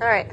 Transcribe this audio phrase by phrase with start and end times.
[0.00, 0.30] All right.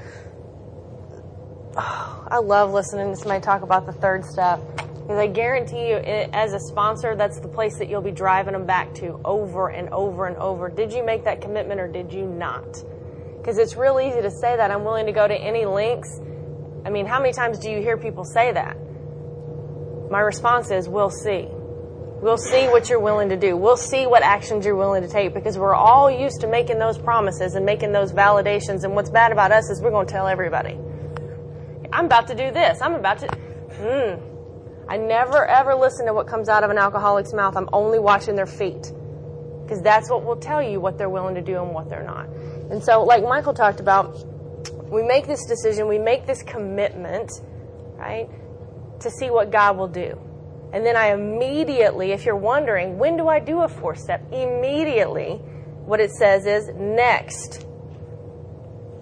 [1.77, 4.61] I love listening to somebody talk about the third step.
[5.01, 8.65] Because I guarantee you, as a sponsor, that's the place that you'll be driving them
[8.65, 10.69] back to over and over and over.
[10.69, 12.83] Did you make that commitment or did you not?
[13.37, 14.71] Because it's real easy to say that.
[14.71, 16.19] I'm willing to go to any lengths.
[16.85, 18.77] I mean, how many times do you hear people say that?
[20.09, 21.47] My response is, we'll see.
[22.19, 23.55] We'll see what you're willing to do.
[23.55, 26.97] We'll see what actions you're willing to take because we're all used to making those
[26.97, 28.83] promises and making those validations.
[28.83, 30.79] And what's bad about us is we're going to tell everybody.
[31.93, 32.81] I'm about to do this.
[32.81, 33.27] I'm about to.
[33.27, 34.89] Hmm.
[34.89, 37.55] I never ever listen to what comes out of an alcoholic's mouth.
[37.55, 38.91] I'm only watching their feet.
[39.63, 42.29] Because that's what will tell you what they're willing to do and what they're not.
[42.71, 44.17] And so, like Michael talked about,
[44.89, 47.31] we make this decision, we make this commitment,
[47.95, 48.29] right,
[49.01, 50.17] to see what God will do.
[50.73, 54.21] And then I immediately, if you're wondering, when do I do a four step?
[54.31, 55.35] Immediately,
[55.85, 57.65] what it says is next.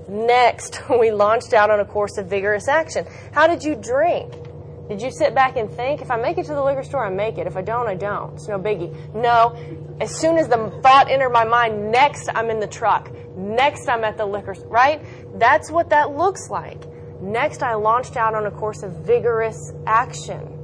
[0.07, 3.05] Next, we launched out on a course of vigorous action.
[3.33, 4.33] How did you drink?
[4.87, 7.09] Did you sit back and think, if I make it to the liquor store, I
[7.09, 7.47] make it.
[7.47, 8.35] If I don't, I don't.
[8.35, 8.93] It's no biggie.
[9.15, 9.57] No.
[9.99, 13.11] As soon as the thought entered my mind, next I'm in the truck.
[13.35, 15.01] Next I'm at the liquor store, right?
[15.39, 16.83] That's what that looks like.
[17.19, 20.54] Next I launched out on a course of vigorous action.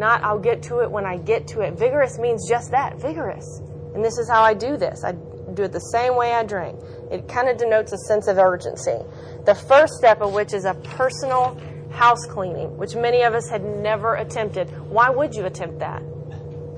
[0.00, 1.74] Not I'll get to it when I get to it.
[1.74, 3.60] Vigorous means just that, vigorous.
[3.94, 5.04] And this is how I do this.
[5.04, 6.80] I do it the same way I drink.
[7.10, 8.96] It kind of denotes a sense of urgency.
[9.44, 13.62] The first step of which is a personal house cleaning, which many of us had
[13.62, 14.70] never attempted.
[14.88, 16.02] Why would you attempt that?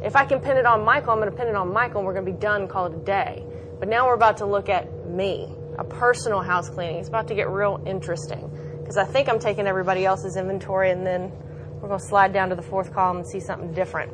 [0.03, 2.07] If I can pin it on Michael, I'm going to pin it on Michael and
[2.09, 3.47] we're going to be done call it a day.
[3.79, 6.97] But now we're about to look at me, a personal house cleaning.
[6.97, 8.51] It's about to get real interesting
[8.81, 11.31] because I think I'm taking everybody else's inventory and then
[11.83, 14.13] we're going to slide down to the fourth column and see something different.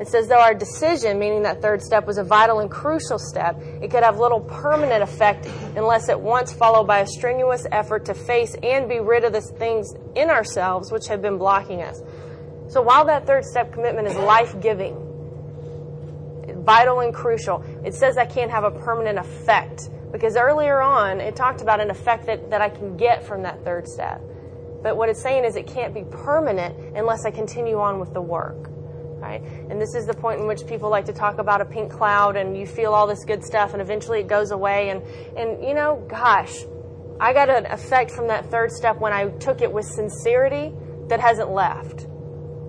[0.00, 3.60] It says, though our decision, meaning that third step, was a vital and crucial step,
[3.60, 8.14] it could have little permanent effect unless at once followed by a strenuous effort to
[8.14, 12.00] face and be rid of the things in ourselves which have been blocking us.
[12.68, 14.94] So while that third step commitment is life giving,
[16.64, 19.90] vital and crucial, it says I can't have a permanent effect.
[20.10, 23.62] Because earlier on, it talked about an effect that, that I can get from that
[23.62, 24.22] third step.
[24.82, 28.22] But what it's saying is it can't be permanent unless I continue on with the
[28.22, 28.68] work.
[29.20, 29.42] Right?
[29.42, 32.36] And this is the point in which people like to talk about a pink cloud
[32.36, 35.02] and you feel all this good stuff and eventually it goes away and,
[35.36, 36.54] and you know, gosh,
[37.20, 40.72] I got an effect from that third step when I took it with sincerity
[41.08, 42.06] that hasn't left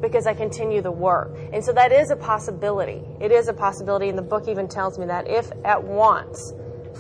[0.02, 1.38] because I continue the work.
[1.54, 3.02] And so that is a possibility.
[3.22, 6.54] It is a possibility, and the book even tells me that if at once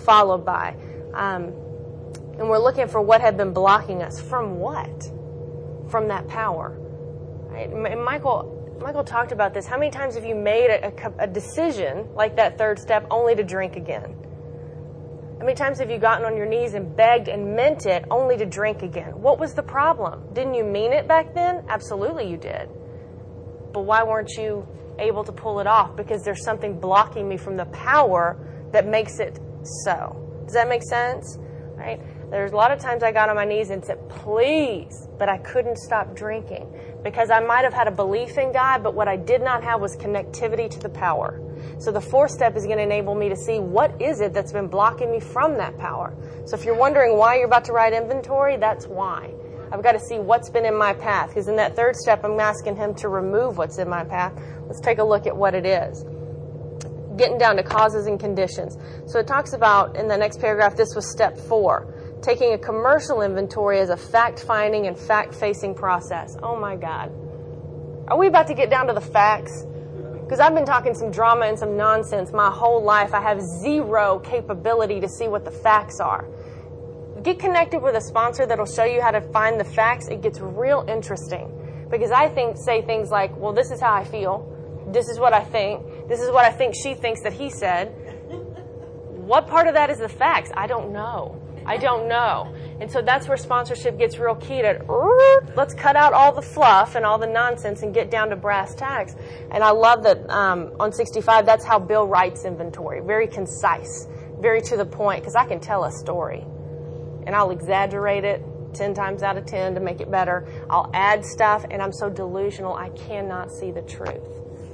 [0.05, 0.75] followed by.
[1.13, 1.53] Um,
[2.38, 4.19] and we're looking for what had been blocking us.
[4.19, 5.12] From what?
[5.90, 6.78] From that power.
[7.50, 7.72] Right?
[7.97, 9.68] Michael, Michael talked about this.
[9.68, 13.44] How many times have you made a, a, decision like that third step only to
[13.44, 14.16] drink again?
[15.38, 18.38] How many times have you gotten on your knees and begged and meant it only
[18.38, 19.22] to drink again?
[19.22, 20.24] What was the problem?
[20.34, 21.64] Didn't you mean it back then?
[21.68, 22.70] Absolutely you did.
[23.74, 24.68] But why weren't you
[25.00, 25.96] able to pull it off?
[25.96, 28.38] Because there's something blocking me from the power
[28.72, 29.40] that makes it
[29.84, 30.44] so.
[30.46, 31.38] Does that make sense?
[31.75, 32.00] Right?
[32.31, 35.38] There's a lot of times I got on my knees and said, please, but I
[35.40, 36.66] couldn't stop drinking
[37.03, 39.81] because I might have had a belief in God, but what I did not have
[39.81, 41.41] was connectivity to the power.
[41.80, 44.53] So the fourth step is going to enable me to see what is it that's
[44.53, 46.16] been blocking me from that power.
[46.46, 49.34] So if you're wondering why you're about to write inventory, that's why.
[49.70, 52.40] I've got to see what's been in my path because in that third step, I'm
[52.40, 54.31] asking Him to remove what's in my path.
[54.68, 56.06] Let's take a look at what it is
[57.18, 58.78] getting down to causes and conditions.
[59.06, 63.22] So it talks about in the next paragraph, this was step four taking a commercial
[63.22, 66.38] inventory as a fact finding and fact facing process.
[66.42, 67.12] Oh my God.
[68.08, 69.66] Are we about to get down to the facts?
[70.22, 73.14] Because I've been talking some drama and some nonsense my whole life.
[73.14, 76.28] I have zero capability to see what the facts are.
[77.24, 80.08] Get connected with a sponsor that'll show you how to find the facts.
[80.08, 81.88] It gets real interesting.
[81.90, 84.48] Because I think, say things like, well, this is how I feel.
[84.88, 86.08] This is what I think.
[86.08, 87.90] This is what I think she thinks that he said.
[89.09, 90.52] What part of that is the facts?
[90.56, 91.41] I don't know.
[91.72, 92.54] I don't know.
[92.82, 94.84] And so that's where sponsorship gets real key to
[95.56, 98.76] let's cut out all the fluff and all the nonsense and get down to brass
[98.76, 99.16] tacks.
[99.52, 103.00] And I love that um, on 65, that's how Bill writes inventory.
[103.00, 104.06] Very concise,
[104.41, 106.44] very to the point, because I can tell a story.
[107.26, 108.44] And I'll exaggerate it
[108.74, 110.46] 10 times out of 10 to make it better.
[110.70, 114.28] I'll add stuff, and I'm so delusional, I cannot see the truth.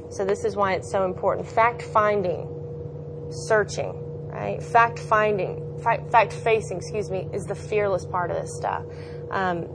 [0.10, 1.48] So this is why it's so important.
[1.48, 3.94] Fact finding, searching,
[4.32, 4.64] right?
[4.64, 8.84] Fact finding fact facing, excuse me, is the fearless part of this stuff.
[9.32, 9.68] Um,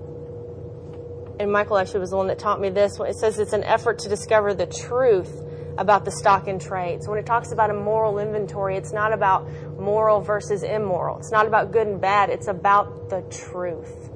[1.40, 2.98] and Michael actually was the one that taught me this.
[3.00, 5.42] It says it's an effort to discover the truth
[5.78, 7.02] about the stock and trade.
[7.02, 11.18] So when it talks about a moral inventory, it's not about moral versus immoral.
[11.18, 12.30] It's not about good and bad.
[12.30, 14.10] It's about the truth.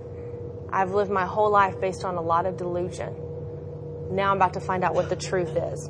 [0.70, 3.14] I've lived my whole life based on a lot of delusion.
[4.10, 5.88] Now I'm about to find out what the truth is.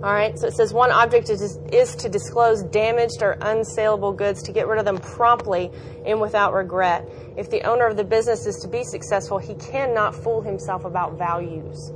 [0.00, 4.44] All right, so it says one object is, is to disclose damaged or unsaleable goods
[4.44, 5.72] to get rid of them promptly
[6.06, 7.08] and without regret.
[7.36, 11.18] If the owner of the business is to be successful, he cannot fool himself about
[11.18, 11.90] values.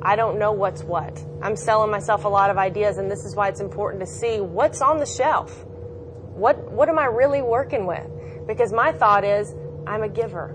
[0.00, 1.20] I don't know what's what.
[1.42, 4.40] I'm selling myself a lot of ideas, and this is why it's important to see
[4.40, 5.64] what's on the shelf.
[5.66, 8.06] What, what am I really working with?
[8.46, 9.52] Because my thought is,
[9.84, 10.54] I'm a giver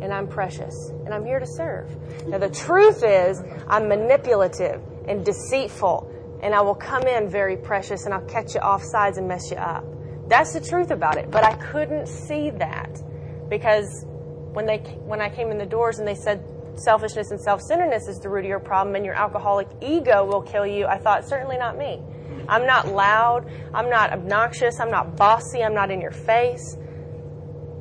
[0.00, 0.74] and I'm precious
[1.04, 1.94] and I'm here to serve.
[2.26, 6.10] Now, the truth is, I'm manipulative and deceitful,
[6.42, 9.50] and I will come in very precious and I'll catch you off sides and mess
[9.50, 9.84] you up.
[10.28, 11.30] That's the truth about it.
[11.30, 13.02] But I couldn't see that
[13.48, 14.04] because
[14.52, 16.42] when they when I came in the doors and they said
[16.76, 20.66] selfishness and self-centeredness is the root of your problem and your alcoholic ego will kill
[20.66, 22.00] you, I thought certainly not me.
[22.48, 26.76] I'm not loud, I'm not obnoxious, I'm not bossy, I'm not in your face.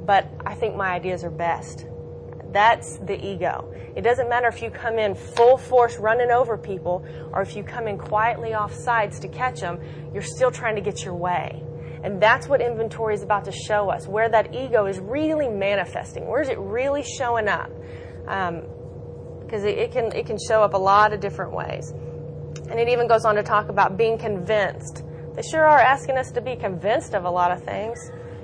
[0.06, 1.86] But I think my ideas are best.
[2.52, 3.72] That's the ego.
[3.96, 7.64] It doesn't matter if you come in full force running over people or if you
[7.64, 9.80] come in quietly off sides to catch them,
[10.14, 11.64] you're still trying to get your way.
[12.04, 16.28] And that's what inventory is about to show us, where that ego is really manifesting.
[16.28, 17.70] Where is it really showing up?
[18.24, 21.92] Because um, it, it, can, it can show up a lot of different ways.
[22.70, 25.04] And it even goes on to talk about being convinced.
[25.36, 28.00] They sure are asking us to be convinced of a lot of things.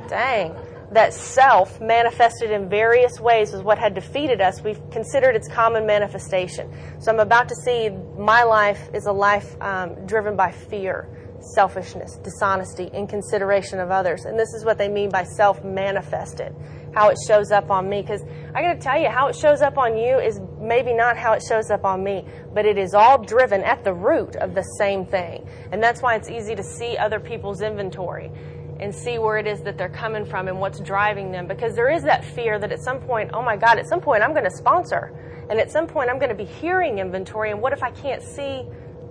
[0.10, 0.56] Dang
[0.92, 5.86] that self manifested in various ways was what had defeated us, we've considered its common
[5.86, 6.72] manifestation.
[7.00, 11.10] So I'm about to see my life is a life um, driven by fear,
[11.54, 14.26] selfishness, dishonesty, inconsideration of others.
[14.26, 16.56] And this is what they mean by self manifested,
[16.94, 18.02] how it shows up on me.
[18.02, 18.24] Because
[18.54, 21.34] I got to tell you, how it shows up on you is maybe not how
[21.34, 24.64] it shows up on me, but it is all driven at the root of the
[24.78, 25.48] same thing.
[25.72, 28.32] And that's why it's easy to see other people's inventory
[28.80, 31.89] and see where it is that they're coming from and what's driving them because there
[31.89, 34.44] is that fear that at some point, oh my God, at some point I'm going
[34.44, 35.13] to sponsor.
[35.50, 37.51] And at some point I'm going to be hearing inventory.
[37.51, 38.66] And what if I can't see?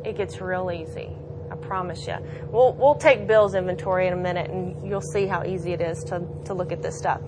[0.04, 1.10] It gets real easy.
[1.50, 2.16] I promise you.
[2.50, 6.02] We'll, we'll take Bill's inventory in a minute and you'll see how easy it is
[6.04, 7.20] to, to look at this stuff.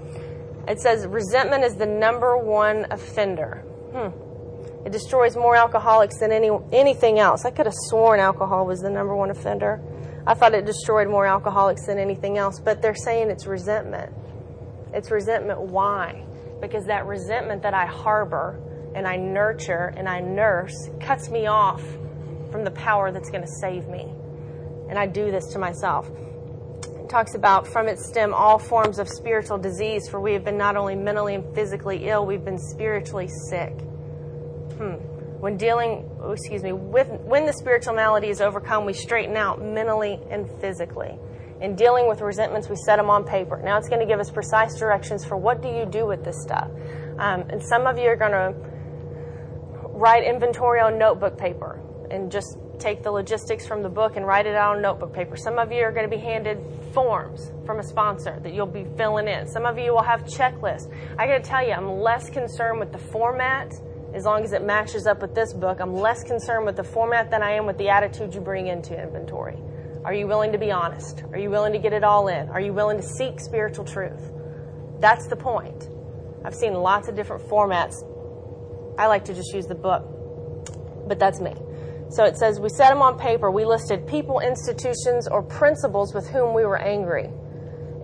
[0.69, 3.63] It says resentment is the number one offender.
[3.95, 4.85] Hmm.
[4.85, 7.45] It destroys more alcoholics than any, anything else.
[7.45, 9.81] I could have sworn alcohol was the number one offender.
[10.27, 14.13] I thought it destroyed more alcoholics than anything else, but they're saying it's resentment.
[14.93, 15.61] It's resentment.
[15.61, 16.25] Why?
[16.61, 18.61] Because that resentment that I harbor
[18.95, 21.83] and I nurture and I nurse cuts me off
[22.51, 24.13] from the power that's going to save me.
[24.89, 26.11] And I do this to myself.
[27.07, 30.59] It talks about from its stem all forms of spiritual disease, for we have been
[30.59, 33.73] not only mentally and physically ill, we've been spiritually sick.
[34.79, 35.16] Hmm.
[35.41, 39.63] When dealing, oh, excuse me, with, when the spiritual malady is overcome, we straighten out
[39.63, 41.19] mentally and physically.
[41.61, 43.61] In dealing with resentments, we set them on paper.
[43.63, 46.43] Now it's going to give us precise directions for what do you do with this
[46.43, 46.69] stuff.
[47.19, 48.55] Um, and some of you are going to
[49.97, 51.81] write inventory on notebook paper
[52.11, 55.37] and just take the logistics from the book and write it out on notebook paper.
[55.37, 56.59] Some of you are going to be handed
[56.93, 59.47] forms from a sponsor that you'll be filling in.
[59.47, 60.93] Some of you will have checklists.
[61.19, 63.73] I got to tell you, I'm less concerned with the format
[64.15, 67.31] as long as it matches up with this book, I'm less concerned with the format
[67.31, 69.59] than I am with the attitude you bring into inventory.
[70.05, 71.25] Are you willing to be honest?
[71.33, 72.49] Are you willing to get it all in?
[72.49, 74.31] Are you willing to seek spiritual truth?
[75.01, 75.89] That's the point.
[76.45, 77.95] I've seen lots of different formats.
[78.99, 80.05] I like to just use the book,
[81.09, 81.53] but that's me.
[82.11, 83.51] So it says, we set them on paper.
[83.51, 87.29] We listed people, institutions, or principles with whom we were angry.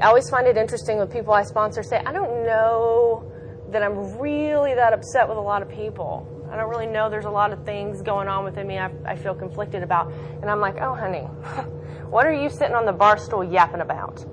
[0.01, 3.32] I always find it interesting when people I sponsor say, I don't know
[3.73, 6.29] that I'm really that upset with a lot of people.
[6.51, 9.17] I don't really know there's a lot of things going on within me I, I
[9.17, 10.13] feel conflicted about.
[10.43, 11.21] And I'm like, oh, honey,
[12.11, 14.25] what are you sitting on the bar stool yapping about?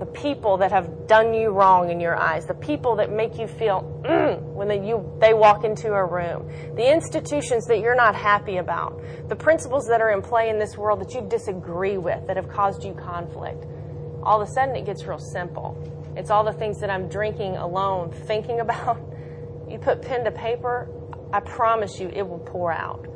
[0.00, 3.46] The people that have done you wrong in your eyes, the people that make you
[3.46, 8.16] feel mm, when they, you, they walk into a room, the institutions that you're not
[8.16, 12.26] happy about, the principles that are in play in this world that you disagree with
[12.26, 13.64] that have caused you conflict.
[14.24, 15.78] All of a sudden, it gets real simple
[16.16, 18.98] it's all the things that I'm drinking alone, thinking about.
[19.70, 20.86] You put pen to paper,
[21.32, 23.06] I promise you it will pour out.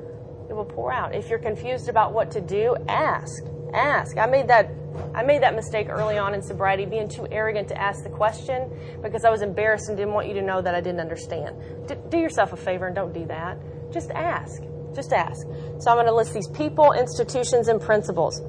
[0.48, 1.14] It will pour out.
[1.14, 3.44] If you're confused about what to do, ask.
[3.74, 4.16] Ask.
[4.16, 4.70] I made that
[5.14, 8.70] I made that mistake early on in sobriety, being too arrogant to ask the question
[9.02, 11.56] because I was embarrassed and didn't want you to know that I didn't understand.
[11.86, 13.58] D- do yourself a favor and don't do that.
[13.92, 14.62] Just ask.
[14.94, 15.42] Just ask.
[15.80, 18.40] So I'm going to list these people, institutions, and principles.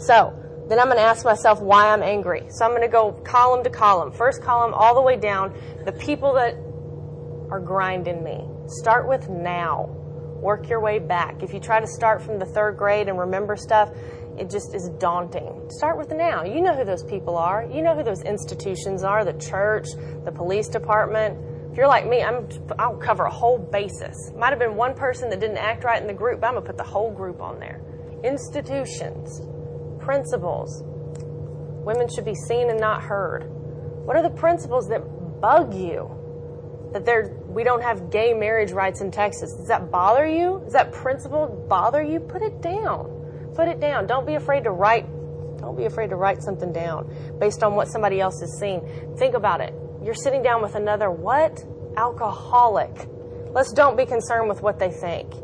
[0.00, 0.32] So,
[0.68, 2.46] then I'm going to ask myself why I'm angry.
[2.50, 4.12] So I'm going to go column to column.
[4.12, 6.54] First column all the way down, the people that
[7.50, 8.46] are grinding me.
[8.66, 9.86] Start with now.
[10.40, 11.42] Work your way back.
[11.42, 13.90] If you try to start from the third grade and remember stuff,
[14.38, 15.68] it just is daunting.
[15.70, 16.44] Start with now.
[16.44, 17.66] You know who those people are.
[17.72, 19.88] You know who those institutions are the church,
[20.24, 21.38] the police department.
[21.72, 22.46] If you're like me, I'm,
[22.78, 24.14] I'll cover a whole basis.
[24.36, 26.64] Might have been one person that didn't act right in the group, but I'm going
[26.64, 27.80] to put the whole group on there.
[28.22, 29.40] Institutions,
[30.08, 30.82] principles.
[31.84, 33.42] Women should be seen and not heard.
[34.06, 35.02] What are the principles that
[35.38, 36.10] bug you?
[36.94, 39.52] That they're, we don't have gay marriage rights in Texas.
[39.52, 40.62] Does that bother you?
[40.64, 42.20] Does that principle bother you?
[42.20, 43.52] Put it down.
[43.54, 44.06] Put it down.
[44.06, 45.04] Don't be afraid to write.
[45.58, 48.80] Don't be afraid to write something down based on what somebody else has seen.
[49.18, 49.74] Think about it.
[50.02, 51.62] You're sitting down with another what?
[51.98, 52.96] Alcoholic.
[53.50, 55.34] Let's don't be concerned with what they think.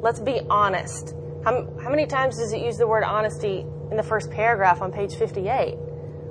[0.00, 1.14] Let's be honest.
[1.44, 4.92] How, how many times does it use the word honesty in the first paragraph on
[4.92, 5.74] page 58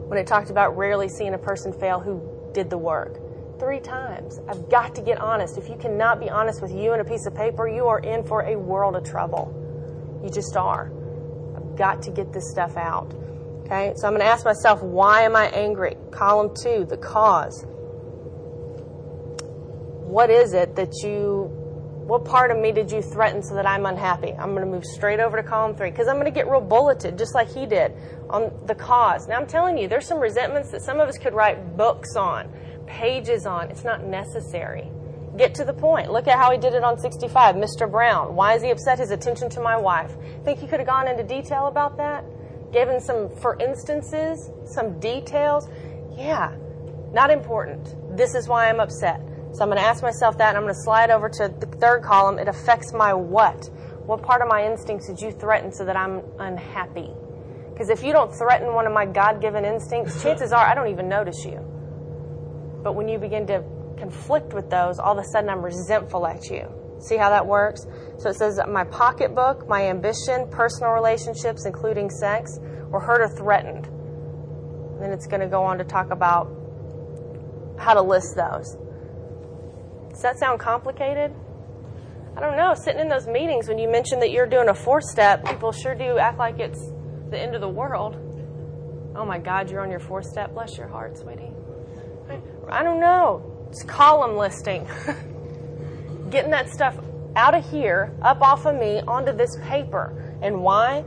[0.08, 2.22] when it talked about rarely seeing a person fail who
[2.54, 3.20] did the work?
[3.60, 4.40] Three times.
[4.48, 5.58] I've got to get honest.
[5.58, 8.24] If you cannot be honest with you and a piece of paper, you are in
[8.24, 9.52] for a world of trouble.
[10.24, 10.92] You just are.
[11.56, 13.14] I've got to get this stuff out.
[13.66, 15.98] Okay, so I'm going to ask myself, why am I angry?
[16.12, 17.66] Column two, the cause.
[20.06, 21.52] What is it that you
[22.08, 24.32] what part of me did you threaten so that I'm unhappy?
[24.32, 26.62] I'm going to move straight over to column three because I'm going to get real
[26.62, 27.92] bulleted just like he did
[28.30, 29.28] on the cause.
[29.28, 32.50] Now, I'm telling you, there's some resentments that some of us could write books on,
[32.86, 33.70] pages on.
[33.70, 34.90] It's not necessary.
[35.36, 36.10] Get to the point.
[36.10, 37.56] Look at how he did it on 65.
[37.56, 37.92] Mr.
[37.92, 38.36] Brown.
[38.36, 39.00] Why is he upset?
[39.00, 40.14] His attention to my wife.
[40.46, 42.24] Think he could have gone into detail about that?
[42.72, 45.68] Given some, for instances, some details?
[46.16, 46.56] Yeah,
[47.12, 48.18] not important.
[48.18, 49.22] This is why I'm upset.
[49.54, 51.66] So I'm going to ask myself that, and I'm going to slide over to the
[51.78, 52.38] third column.
[52.38, 53.70] It affects my what?
[54.06, 57.10] What part of my instincts did you threaten so that I'm unhappy?
[57.72, 60.90] Because if you don't threaten one of my God given instincts, chances are I don't
[60.90, 61.60] even notice you.
[62.84, 63.64] But when you begin to
[63.98, 66.72] conflict with those, all of a sudden I'm resentful at you.
[67.00, 67.86] See how that works?
[68.18, 73.86] So it says my pocketbook, my ambition, personal relationships, including sex, were hurt or threatened.
[73.88, 76.50] And then it's going to go on to talk about
[77.78, 78.78] how to list those.
[80.18, 81.32] Does that sound complicated?
[82.36, 82.74] I don't know.
[82.74, 85.94] Sitting in those meetings when you mention that you're doing a four step, people sure
[85.94, 86.84] do act like it's
[87.30, 88.16] the end of the world.
[89.16, 90.56] Oh my God, you're on your four step.
[90.56, 91.52] Bless your heart, sweetie.
[92.68, 93.68] I don't know.
[93.70, 94.88] It's column listing.
[96.32, 96.98] Getting that stuff
[97.36, 100.40] out of here, up off of me, onto this paper.
[100.42, 101.04] And why?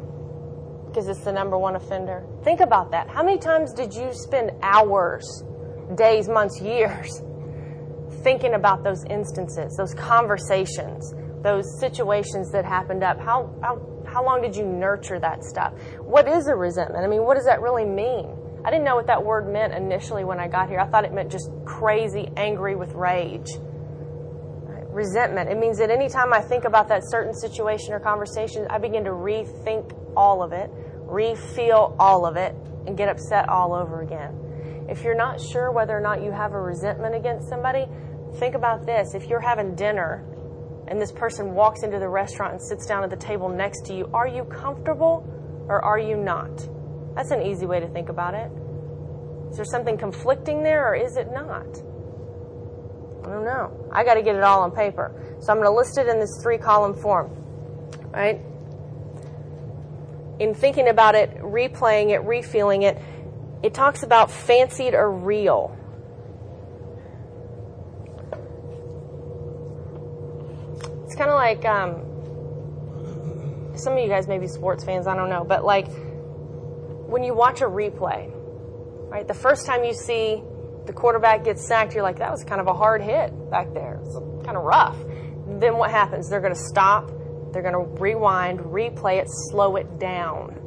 [0.86, 2.24] Because it's the number one offender.
[2.44, 3.08] Think about that.
[3.10, 5.42] How many times did you spend hours,
[5.96, 7.22] days, months, years
[8.22, 13.18] thinking about those instances, those conversations, those situations that happened up?
[13.18, 15.72] How, how, how long did you nurture that stuff?
[16.00, 17.04] What is a resentment?
[17.04, 18.36] I mean, what does that really mean?
[18.64, 20.80] I didn't know what that word meant initially when I got here.
[20.80, 23.48] I thought it meant just crazy, angry with rage.
[24.90, 25.48] Resentment.
[25.48, 29.10] It means that anytime I think about that certain situation or conversation, I begin to
[29.10, 30.68] rethink all of it,
[31.06, 32.54] re-feel all of it,
[32.86, 34.86] and get upset all over again.
[34.90, 37.86] If you're not sure whether or not you have a resentment against somebody,
[38.38, 39.14] Think about this.
[39.14, 40.24] If you're having dinner
[40.88, 43.94] and this person walks into the restaurant and sits down at the table next to
[43.94, 45.26] you, are you comfortable
[45.68, 46.68] or are you not?
[47.14, 48.50] That's an easy way to think about it.
[49.50, 51.66] Is there something conflicting there or is it not?
[53.22, 53.88] I don't know.
[53.92, 55.12] I got to get it all on paper.
[55.40, 57.30] So I'm going to list it in this three column form.
[58.12, 58.40] Right?
[60.38, 62.98] In thinking about it, replaying it, refeeling it,
[63.62, 65.76] it talks about fancied or real.
[71.20, 75.44] Kind of like um, some of you guys may be sports fans, I don't know,
[75.44, 75.86] but like
[77.06, 78.32] when you watch a replay,
[79.10, 79.28] right?
[79.28, 80.42] The first time you see
[80.86, 84.00] the quarterback get sacked, you're like, that was kind of a hard hit back there.
[84.02, 84.14] It's
[84.46, 84.96] kind of rough.
[85.46, 86.30] Then what happens?
[86.30, 87.10] They're going to stop,
[87.52, 90.58] they're going to rewind, replay it, slow it down.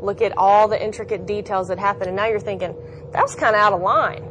[0.00, 2.06] Look at all the intricate details that happen.
[2.06, 2.76] And now you're thinking,
[3.12, 4.22] that was kind of out of line.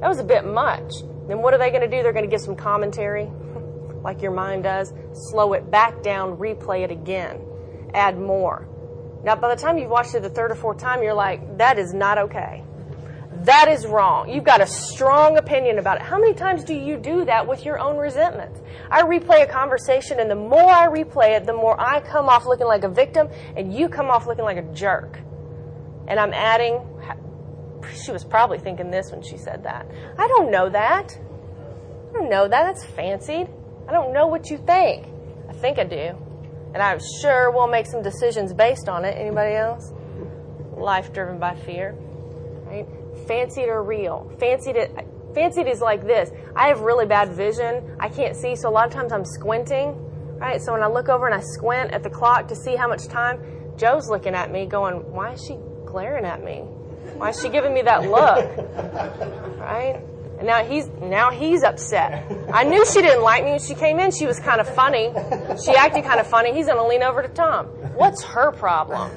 [0.00, 0.92] That was a bit much.
[1.28, 2.02] Then what are they going to do?
[2.02, 3.30] They're going to give some commentary
[4.06, 7.40] like your mind does, slow it back down, replay it again,
[7.92, 8.68] add more.
[9.24, 11.78] Now, by the time you've watched it the third or fourth time, you're like, that
[11.78, 12.62] is not okay.
[13.42, 14.30] That is wrong.
[14.30, 16.02] You've got a strong opinion about it.
[16.02, 18.60] How many times do you do that with your own resentments?
[18.90, 22.46] I replay a conversation, and the more I replay it, the more I come off
[22.46, 25.18] looking like a victim, and you come off looking like a jerk.
[26.06, 26.80] And I'm adding,
[28.04, 29.86] she was probably thinking this when she said that.
[30.16, 31.18] I don't know that.
[32.10, 32.62] I don't know that.
[32.62, 33.48] That's fancied.
[33.88, 35.06] I don't know what you think.
[35.48, 36.16] I think I do.
[36.74, 39.16] And I'm sure we'll make some decisions based on it.
[39.16, 39.92] Anybody else?
[40.76, 41.94] Life driven by fear.
[42.66, 42.86] Right?
[43.26, 44.30] Fancied or real?
[44.38, 44.90] Fancied it
[45.36, 46.30] fancied is like this.
[46.56, 47.96] I have really bad vision.
[48.00, 49.94] I can't see, so a lot of times I'm squinting.
[50.38, 50.60] Right?
[50.62, 53.06] So when I look over and I squint at the clock to see how much
[53.06, 53.40] time,
[53.76, 56.60] Joe's looking at me going, why is she glaring at me?
[57.16, 59.52] Why is she giving me that look?
[59.66, 60.00] Right?
[60.38, 62.30] And now he's now he's upset.
[62.52, 64.10] I knew she didn't like me when she came in.
[64.10, 65.12] She was kind of funny.
[65.64, 66.52] She acted kind of funny.
[66.52, 67.66] He's gonna lean over to Tom.
[67.94, 69.10] What's her problem?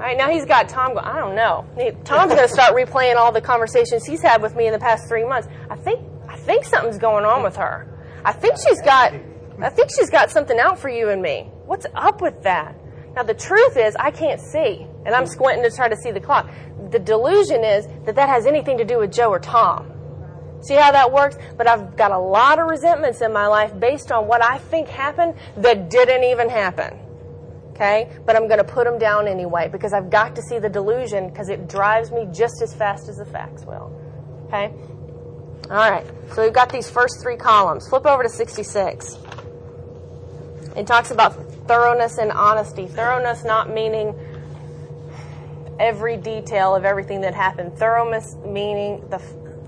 [0.00, 1.66] All right, now he's got Tom going, I don't know.
[2.04, 5.26] Tom's to start replaying all the conversations he's had with me in the past three
[5.26, 5.46] months.
[5.68, 7.86] I think, I think something's going on with her.
[8.24, 9.12] I think she's got,
[9.60, 11.50] I think she's got something out for you and me.
[11.66, 12.74] What's up with that?
[13.14, 16.20] Now the truth is, I can't see, and I'm squinting to try to see the
[16.20, 16.48] clock.
[16.90, 19.92] The delusion is that that has anything to do with Joe or Tom.
[20.60, 21.36] See how that works?
[21.56, 24.88] But I've got a lot of resentments in my life based on what I think
[24.88, 26.98] happened that didn't even happen.
[27.70, 28.10] Okay?
[28.26, 31.28] But I'm going to put them down anyway because I've got to see the delusion
[31.30, 33.98] because it drives me just as fast as the facts will.
[34.46, 34.70] Okay?
[35.70, 36.06] All right.
[36.34, 37.88] So we've got these first three columns.
[37.88, 39.16] Flip over to 66.
[40.76, 41.34] It talks about
[41.66, 42.86] thoroughness and honesty.
[42.86, 44.14] Thoroughness not meaning
[45.78, 47.76] every detail of everything that happened.
[47.78, 49.18] Thoroughness meaning the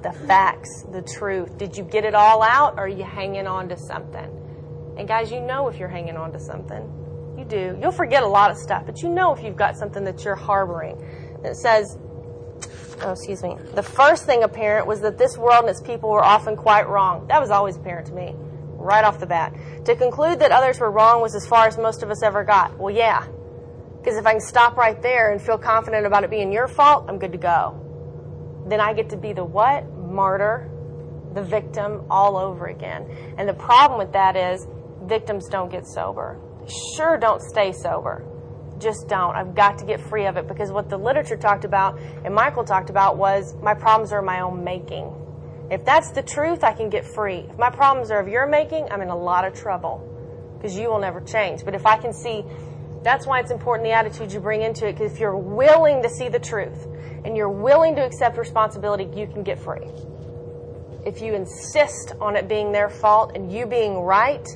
[0.02, 1.56] the facts, the truth.
[1.58, 4.94] Did you get it all out or are you hanging on to something?
[4.98, 7.34] And guys, you know if you're hanging on to something.
[7.38, 7.78] You do.
[7.80, 10.34] You'll forget a lot of stuff, but you know if you've got something that you're
[10.34, 11.00] harboring.
[11.44, 11.96] It says,
[13.00, 13.56] oh, excuse me.
[13.74, 17.26] The first thing apparent was that this world and its people were often quite wrong.
[17.28, 18.34] That was always apparent to me,
[18.76, 19.54] right off the bat.
[19.86, 22.78] To conclude that others were wrong was as far as most of us ever got.
[22.78, 23.26] Well, yeah.
[23.98, 27.06] Because if I can stop right there and feel confident about it being your fault,
[27.08, 27.91] I'm good to go
[28.66, 29.88] then I get to be the what?
[29.96, 30.70] Martyr,
[31.34, 33.06] the victim all over again.
[33.38, 34.66] And the problem with that is
[35.04, 36.38] victims don't get sober.
[36.96, 38.24] Sure, don't stay sober.
[38.78, 39.34] Just don't.
[39.34, 42.64] I've got to get free of it because what the literature talked about and Michael
[42.64, 45.12] talked about was my problems are my own making.
[45.70, 47.46] If that's the truth, I can get free.
[47.48, 50.08] If my problems are of your making, I'm in a lot of trouble
[50.56, 51.64] because you will never change.
[51.64, 52.44] But if I can see,
[53.02, 56.08] that's why it's important the attitude you bring into it because if you're willing to
[56.08, 56.86] see the truth,
[57.24, 59.86] and you're willing to accept responsibility, you can get free.
[61.04, 64.46] If you insist on it being their fault and you being right,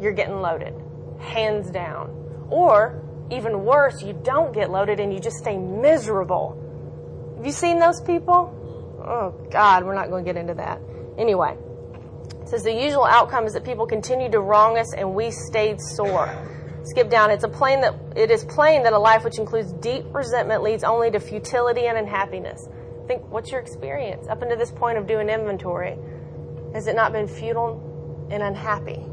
[0.00, 0.74] you're getting loaded,
[1.20, 2.10] hands down.
[2.50, 6.62] Or, even worse, you don't get loaded and you just stay miserable.
[7.36, 8.52] Have you seen those people?
[9.06, 10.80] Oh, God, we're not going to get into that.
[11.18, 11.56] Anyway,
[12.40, 15.80] it says the usual outcome is that people continue to wrong us and we stayed
[15.80, 16.55] sore
[16.86, 17.30] skip down.
[17.30, 20.84] It's a plain that it is plain that a life which includes deep resentment leads
[20.84, 22.68] only to futility and unhappiness.
[23.06, 25.96] Think, what's your experience up until this point of doing inventory?
[26.74, 29.04] Has it not been futile and unhappy?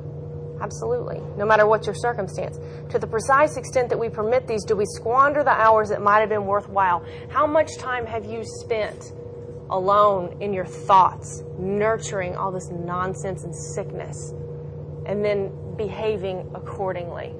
[0.61, 1.21] Absolutely.
[1.37, 2.57] No matter what your circumstance.
[2.91, 6.19] To the precise extent that we permit these, do we squander the hours that might
[6.19, 7.05] have been worthwhile?
[7.29, 9.11] How much time have you spent
[9.69, 14.33] alone in your thoughts, nurturing all this nonsense and sickness,
[15.05, 17.33] and then behaving accordingly?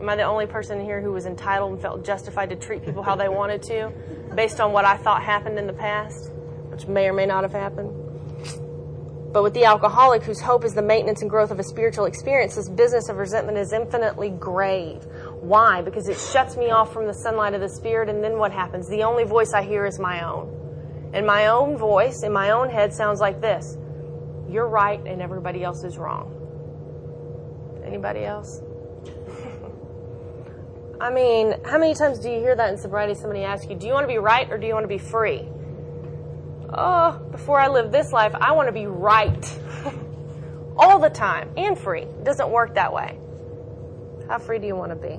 [0.00, 3.02] Am I the only person here who was entitled and felt justified to treat people
[3.02, 3.92] how they wanted to
[4.34, 6.30] based on what I thought happened in the past,
[6.68, 8.06] which may or may not have happened?
[9.32, 12.54] But with the alcoholic whose hope is the maintenance and growth of a spiritual experience,
[12.54, 15.04] this business of resentment is infinitely grave.
[15.40, 15.82] Why?
[15.82, 18.88] Because it shuts me off from the sunlight of the Spirit, and then what happens?
[18.88, 21.10] The only voice I hear is my own.
[21.12, 23.76] And my own voice in my own head sounds like this
[24.48, 26.32] You're right, and everybody else is wrong.
[27.84, 28.62] Anybody else?
[31.00, 33.14] I mean, how many times do you hear that in sobriety?
[33.14, 34.98] Somebody asks you, do you want to be right or do you want to be
[34.98, 35.46] free?
[36.72, 39.58] Oh, before I live this life, I want to be right.
[40.78, 42.02] All the time and free.
[42.02, 43.18] It doesn't work that way.
[44.28, 45.18] How free do you want to be?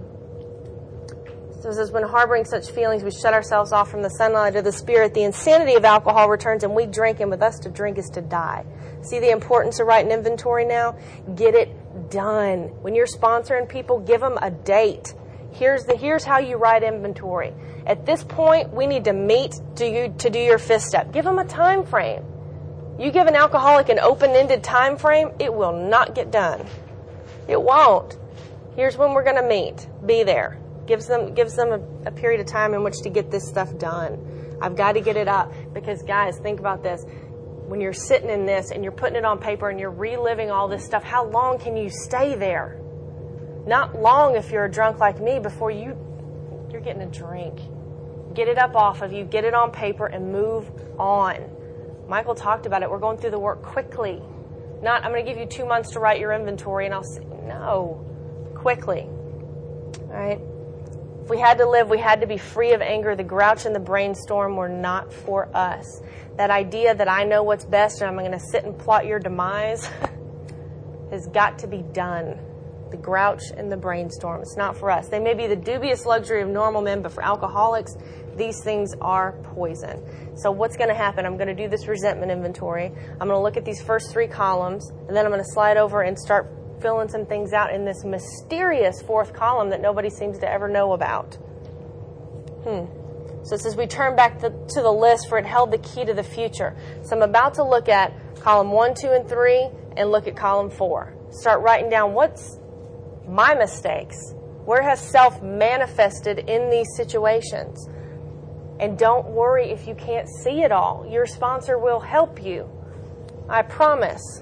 [1.62, 4.63] So it says, when harboring such feelings, we shut ourselves off from the sunlight of
[4.63, 5.16] the Spirit.
[5.16, 8.22] The insanity of alcohol returns and we drink, and with us to drink is to
[8.22, 8.63] die.
[9.02, 10.98] See the importance of writing inventory now?
[11.36, 12.70] Get it done.
[12.82, 15.16] When you're sponsoring people, give them a date.
[15.58, 17.52] Here's the here's how you write inventory.
[17.88, 21.12] At this point, we need to meet to you to do your fifth step.
[21.12, 22.24] Give them a time frame.
[23.00, 26.63] You give an alcoholic an open-ended time frame, it will not get done.
[27.48, 28.17] It won't.
[28.76, 29.88] Here's when we're going to meet.
[30.06, 30.60] Be there.
[30.86, 33.76] Gives them gives them a, a period of time in which to get this stuff
[33.80, 34.58] done.
[34.62, 37.04] I've got to get it up because guys, think about this.
[37.67, 40.67] When you're sitting in this and you're putting it on paper and you're reliving all
[40.67, 42.80] this stuff, how long can you stay there?
[43.68, 45.98] Not long if you're a drunk like me before you
[46.72, 47.60] you're getting a drink.
[48.34, 51.50] Get it up off of you, get it on paper and move on.
[52.08, 52.90] Michael talked about it.
[52.90, 54.22] We're going through the work quickly.
[54.82, 57.26] Not I'm going to give you 2 months to write your inventory and I'll say
[57.44, 58.06] no.
[58.56, 59.02] Quickly.
[59.02, 60.40] All right?
[61.24, 63.16] If we had to live, we had to be free of anger.
[63.16, 66.02] The grouch and the brainstorm were not for us.
[66.38, 69.20] That idea that I know what's best and I'm going to sit and plot your
[69.20, 69.90] demise.
[71.12, 72.40] has got to be done.
[72.91, 74.41] The grouch and the brainstorm.
[74.41, 75.10] It's not for us.
[75.10, 77.95] They may be the dubious luxury of normal men, but for alcoholics,
[78.38, 80.38] these things are poison.
[80.38, 81.26] So, what's going to happen?
[81.26, 82.86] I'm going to do this resentment inventory.
[82.86, 85.78] I'm going to look at these first three columns, and then I'm going to slide
[85.78, 86.50] over and start
[86.82, 90.93] filling some things out in this mysterious fourth column that nobody seems to ever know
[90.93, 91.36] about.
[92.63, 92.86] Hmm.
[93.43, 96.06] So it says we turn back to, to the list for it held the key
[96.06, 96.76] to the future.
[97.04, 100.69] So I'm about to look at column one, two, and three, and look at column
[100.69, 101.13] four.
[101.32, 102.60] Start writing down what's
[103.28, 104.34] my mistakes.
[104.66, 107.88] Where has self manifested in these situations?
[108.80, 111.08] And don't worry if you can't see it all.
[111.10, 112.70] Your sponsor will help you.
[113.50, 114.42] I promise.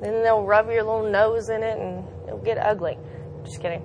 [0.00, 2.98] Then they'll rub your little nose in it and it'll get ugly.
[3.44, 3.84] Just kidding.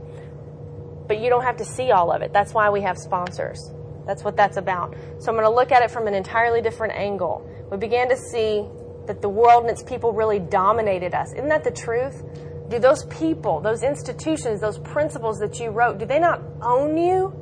[1.08, 2.34] But you don't have to see all of it.
[2.34, 3.72] That's why we have sponsors.
[4.06, 4.96] That's what that's about.
[5.20, 7.48] So I'm going to look at it from an entirely different angle.
[7.72, 8.66] We began to see
[9.08, 11.32] that the world and its people really dominated us.
[11.34, 12.24] Isn't that the truth?
[12.72, 17.34] Do those people, those institutions, those principles that you wrote, do they not own you?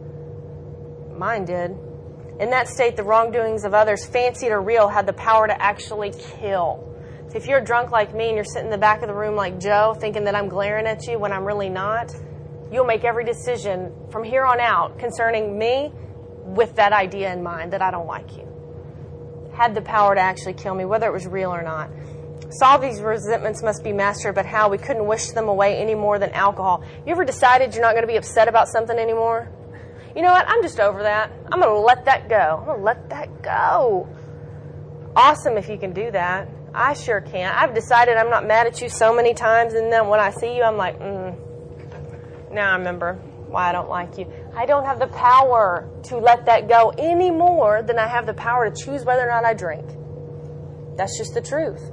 [1.15, 1.77] Mine did.
[2.39, 6.13] In that state, the wrongdoings of others, fancied or real, had the power to actually
[6.39, 6.83] kill.
[7.29, 9.35] So if you're drunk like me and you're sitting in the back of the room
[9.35, 12.11] like Joe, thinking that I'm glaring at you when I'm really not,
[12.71, 15.91] you'll make every decision from here on out concerning me
[16.43, 18.47] with that idea in mind that I don't like you.
[19.53, 21.91] Had the power to actually kill me, whether it was real or not.
[22.49, 24.69] Solve these resentments must be mastered, but how?
[24.69, 26.83] We couldn't wish them away any more than alcohol.
[27.05, 29.51] You ever decided you're not going to be upset about something anymore?
[30.15, 30.47] you know what?
[30.47, 31.31] I'm just over that.
[31.51, 32.57] I'm going to let that go.
[32.59, 34.09] I'm going to let that go.
[35.15, 36.49] Awesome if you can do that.
[36.73, 37.55] I sure can't.
[37.55, 40.55] I've decided I'm not mad at you so many times, and then when I see
[40.55, 41.37] you, I'm like, mm.
[42.51, 43.13] Now I remember
[43.47, 44.31] why I don't like you.
[44.55, 48.33] I don't have the power to let that go any more than I have the
[48.33, 49.85] power to choose whether or not I drink.
[50.97, 51.91] That's just the truth.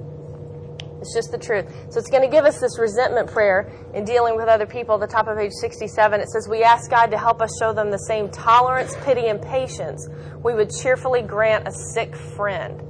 [1.06, 1.66] It's just the truth.
[1.90, 4.98] So it's going to give us this resentment prayer in dealing with other people.
[4.98, 7.90] The top of page 67, it says, We ask God to help us show them
[7.90, 10.08] the same tolerance, pity, and patience
[10.42, 12.80] we would cheerfully grant a sick friend.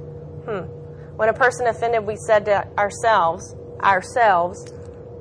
[0.45, 0.65] Hmm.
[1.15, 4.63] When a person offended, we said to ourselves, ourselves,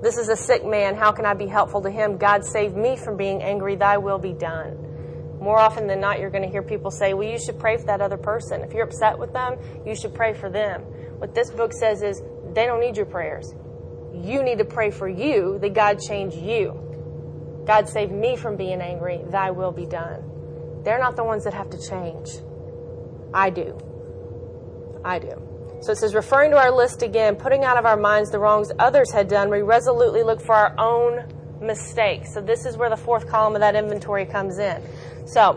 [0.03, 0.95] this is a sick man.
[0.95, 2.19] How can I be helpful to him?
[2.19, 3.77] God save me from being angry.
[3.77, 4.83] Thy will be done.
[5.41, 7.87] More often than not, you're going to hear people say, Well, you should pray for
[7.87, 8.63] that other person.
[8.63, 10.83] If you're upset with them, you should pray for them.
[11.19, 12.21] What this book says is
[12.57, 13.55] they don't need your prayers.
[14.15, 17.63] You need to pray for you that God change you.
[17.67, 19.21] God save me from being angry.
[19.29, 20.83] Thy will be done.
[20.83, 22.31] They're not the ones that have to change.
[23.35, 23.79] I do.
[25.05, 25.79] I do.
[25.83, 28.73] So it says, referring to our list again, putting out of our minds the wrongs
[28.79, 32.33] others had done, we resolutely look for our own mistakes.
[32.33, 34.83] So this is where the fourth column of that inventory comes in.
[35.27, 35.53] So,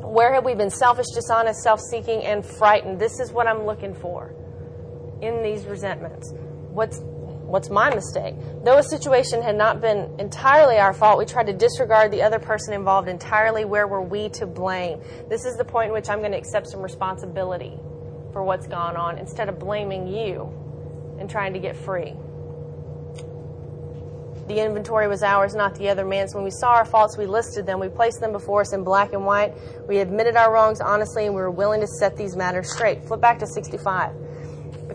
[0.00, 2.98] where have we been selfish, dishonest, self seeking, and frightened?
[2.98, 4.34] This is what I'm looking for
[5.22, 6.32] in these resentments?
[6.70, 7.00] What's
[7.46, 8.34] what's my mistake?
[8.64, 12.38] Though a situation had not been entirely our fault, we tried to disregard the other
[12.38, 13.64] person involved entirely.
[13.64, 15.00] Where were we to blame?
[15.28, 17.78] This is the point in which I'm going to accept some responsibility
[18.32, 20.52] for what's gone on instead of blaming you
[21.18, 22.14] and trying to get free.
[24.48, 26.32] The inventory was ours, not the other man's.
[26.32, 27.80] When we saw our faults, we listed them.
[27.80, 29.54] We placed them before us in black and white.
[29.88, 33.04] We admitted our wrongs honestly, and we were willing to set these matters straight.
[33.04, 34.12] Flip back to 65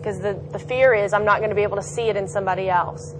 [0.02, 2.26] because the, the fear is I'm not going to be able to see it in
[2.26, 3.14] somebody else.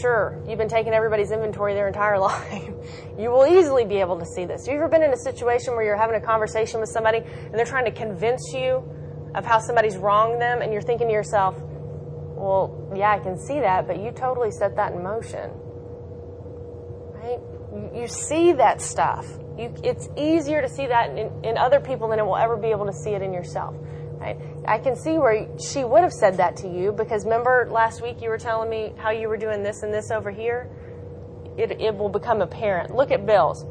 [0.00, 2.68] Sure, you've been taking everybody's inventory their entire life.
[3.16, 4.66] you will easily be able to see this.
[4.66, 7.54] Have you ever been in a situation where you're having a conversation with somebody and
[7.54, 8.82] they're trying to convince you
[9.34, 13.60] of how somebody's wronged them and you're thinking to yourself, well, yeah, I can see
[13.60, 15.50] that, but you totally set that in motion.
[17.14, 17.38] Right?
[17.72, 19.26] You, you see that stuff.
[19.56, 22.68] You, it's easier to see that in, in other people than it will ever be
[22.68, 23.76] able to see it in yourself.
[24.20, 24.36] Right?
[24.66, 28.20] I can see where she would have said that to you because remember last week
[28.20, 30.70] you were telling me how you were doing this and this over here?
[31.56, 32.94] It, it will become apparent.
[32.94, 33.64] Look at Bill's.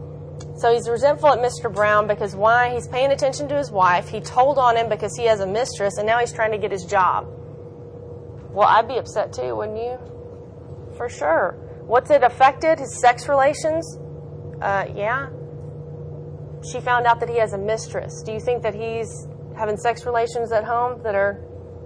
[0.57, 1.71] So he's resentful at Mr.
[1.71, 2.73] Brown because why?
[2.73, 4.09] He's paying attention to his wife.
[4.09, 6.71] He told on him because he has a mistress and now he's trying to get
[6.71, 7.27] his job.
[8.51, 9.99] Well, I'd be upset too, wouldn't you?
[10.97, 11.83] For sure.
[11.85, 12.79] What's it affected?
[12.79, 13.99] His sex relations?
[14.59, 15.29] Uh, yeah.
[16.71, 18.23] She found out that he has a mistress.
[18.25, 19.27] Do you think that he's
[19.59, 21.33] having sex relations at home that are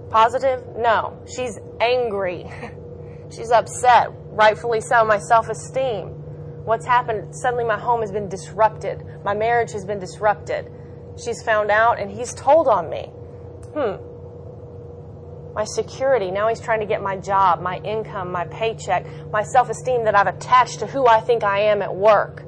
[0.08, 0.64] positive?
[0.76, 1.20] No.
[1.26, 2.50] She's angry.
[3.34, 5.04] She's upset, rightfully so.
[5.04, 6.10] My self esteem.
[6.64, 7.34] What's happened?
[7.34, 9.02] Suddenly my home has been disrupted.
[9.24, 10.70] My marriage has been disrupted.
[11.22, 13.06] She's found out and he's told on me.
[13.74, 13.96] Hmm.
[15.52, 16.30] My security.
[16.30, 20.14] Now he's trying to get my job, my income, my paycheck, my self esteem that
[20.14, 22.44] I've attached to who I think I am at work.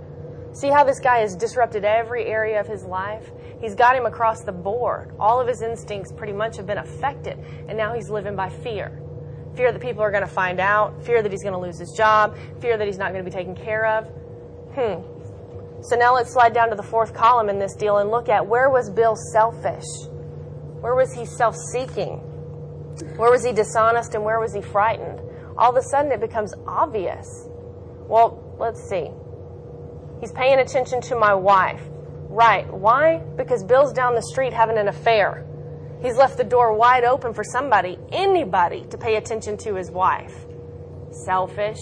[0.53, 3.31] See how this guy has disrupted every area of his life?
[3.61, 5.15] He's got him across the board.
[5.19, 7.39] All of his instincts pretty much have been affected,
[7.69, 9.01] and now he's living by fear.
[9.55, 11.93] fear that people are going to find out, fear that he's going to lose his
[11.97, 14.07] job, fear that he's not going to be taken care of.
[14.75, 15.83] Hmm.
[15.83, 18.47] So now let's slide down to the fourth column in this deal and look at
[18.47, 19.85] where was Bill selfish?
[20.81, 22.19] Where was he self seeking?
[23.17, 25.21] Where was he dishonest and where was he frightened?
[25.57, 27.49] All of a sudden it becomes obvious.
[28.09, 29.11] Well, let's see.
[30.21, 31.83] He's paying attention to my wife.
[32.37, 32.71] Right.
[32.71, 33.21] Why?
[33.39, 35.47] Because Bill's down the street having an affair.
[36.03, 40.45] He's left the door wide open for somebody, anybody, to pay attention to his wife.
[41.25, 41.81] Selfish,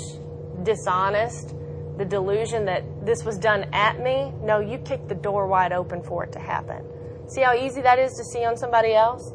[0.62, 1.56] dishonest,
[1.98, 4.32] the delusion that this was done at me.
[4.42, 6.84] No, you kicked the door wide open for it to happen.
[7.26, 9.32] See how easy that is to see on somebody else?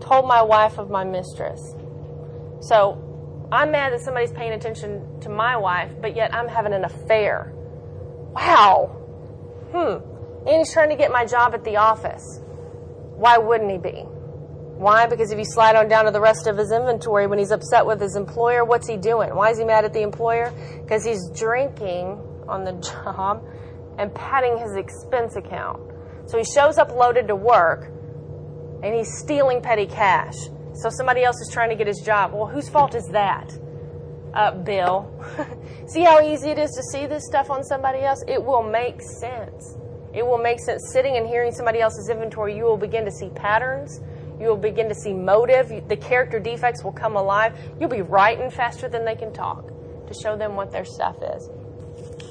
[0.00, 1.76] Told my wife of my mistress.
[2.62, 6.84] So I'm mad that somebody's paying attention to my wife, but yet I'm having an
[6.84, 7.52] affair.
[8.34, 8.99] Wow.
[9.72, 10.48] Hmm.
[10.48, 12.40] He's trying to get my job at the office.
[13.16, 14.04] Why wouldn't he be?
[14.80, 15.06] Why?
[15.06, 17.84] Because if you slide on down to the rest of his inventory, when he's upset
[17.84, 19.34] with his employer, what's he doing?
[19.34, 20.52] Why is he mad at the employer?
[20.82, 22.72] Because he's drinking on the
[23.04, 23.44] job
[23.98, 25.80] and padding his expense account.
[26.26, 27.92] So he shows up loaded to work
[28.82, 30.34] and he's stealing petty cash.
[30.74, 32.32] So somebody else is trying to get his job.
[32.32, 33.52] Well, whose fault is that?
[34.34, 35.10] Uh, Bill.
[35.88, 38.22] see how easy it is to see this stuff on somebody else?
[38.28, 39.76] It will make sense.
[40.12, 40.90] It will make sense.
[40.92, 44.00] Sitting and hearing somebody else's inventory, you will begin to see patterns
[44.40, 45.86] you will begin to see motive.
[45.86, 47.54] The character defects will come alive.
[47.78, 49.68] You'll be writing faster than they can talk
[50.08, 51.50] to show them what their stuff is.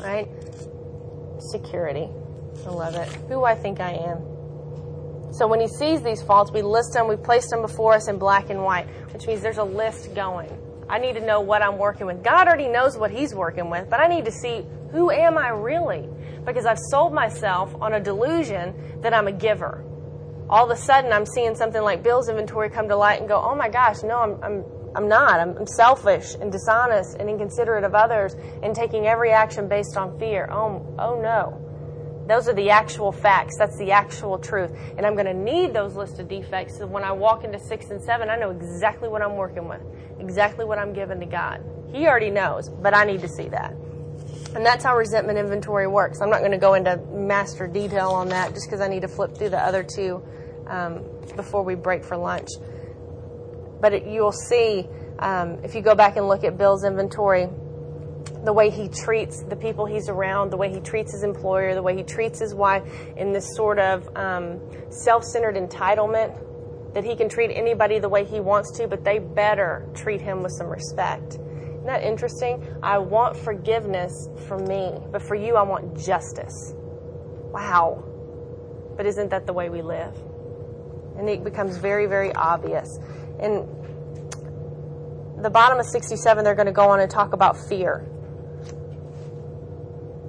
[0.02, 0.28] Right?
[1.52, 2.10] Security.
[2.66, 3.08] I love it.
[3.30, 4.18] Who I think I am.
[5.32, 8.18] So when he sees these faults, we list them, we place them before us in
[8.18, 10.50] black and white, which means there's a list going.
[10.90, 12.24] I need to know what I'm working with.
[12.24, 15.50] God already knows what he's working with, but I need to see who am I
[15.50, 16.10] really?
[16.46, 19.86] Because I've sold myself on a delusion that I'm a giver
[20.50, 23.40] all of a sudden I'm seeing something like Bill's inventory come to light and go,
[23.40, 25.40] oh my gosh, no, I'm, I'm, I'm not.
[25.40, 30.18] I'm, I'm selfish and dishonest and inconsiderate of others and taking every action based on
[30.18, 30.50] fear.
[30.52, 31.69] Oh, oh no.
[32.30, 33.58] Those are the actual facts.
[33.58, 34.72] That's the actual truth.
[34.96, 37.90] And I'm going to need those list of defects so when I walk into six
[37.90, 39.82] and seven, I know exactly what I'm working with,
[40.20, 41.66] exactly what I'm giving to God.
[41.92, 43.74] He already knows, but I need to see that.
[44.54, 46.22] And that's how resentment inventory works.
[46.22, 49.08] I'm not going to go into master detail on that just because I need to
[49.08, 50.24] flip through the other two
[50.68, 51.04] um,
[51.36, 52.50] before we break for lunch.
[53.82, 54.88] But it, you'll see
[55.18, 57.48] um, if you go back and look at Bill's inventory,
[58.44, 61.82] the way he treats the people he's around, the way he treats his employer, the
[61.82, 62.84] way he treats his wife,
[63.18, 68.26] in this sort of um, self centered entitlement that he can treat anybody the way
[68.26, 71.36] he wants to, but they better treat him with some respect.
[71.36, 72.66] Isn't that interesting?
[72.82, 76.74] I want forgiveness for me, but for you, I want justice.
[77.52, 78.04] Wow.
[78.98, 80.16] But isn't that the way we live?
[81.20, 82.98] and it becomes very, very obvious.
[83.40, 83.68] And
[85.44, 88.06] the bottom of 67, they're going to go on and talk about fear.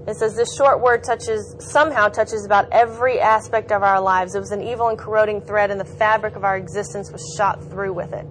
[0.07, 4.35] It says this short word touches somehow touches about every aspect of our lives.
[4.35, 7.63] It was an evil and corroding thread, and the fabric of our existence was shot
[7.71, 8.27] through with it.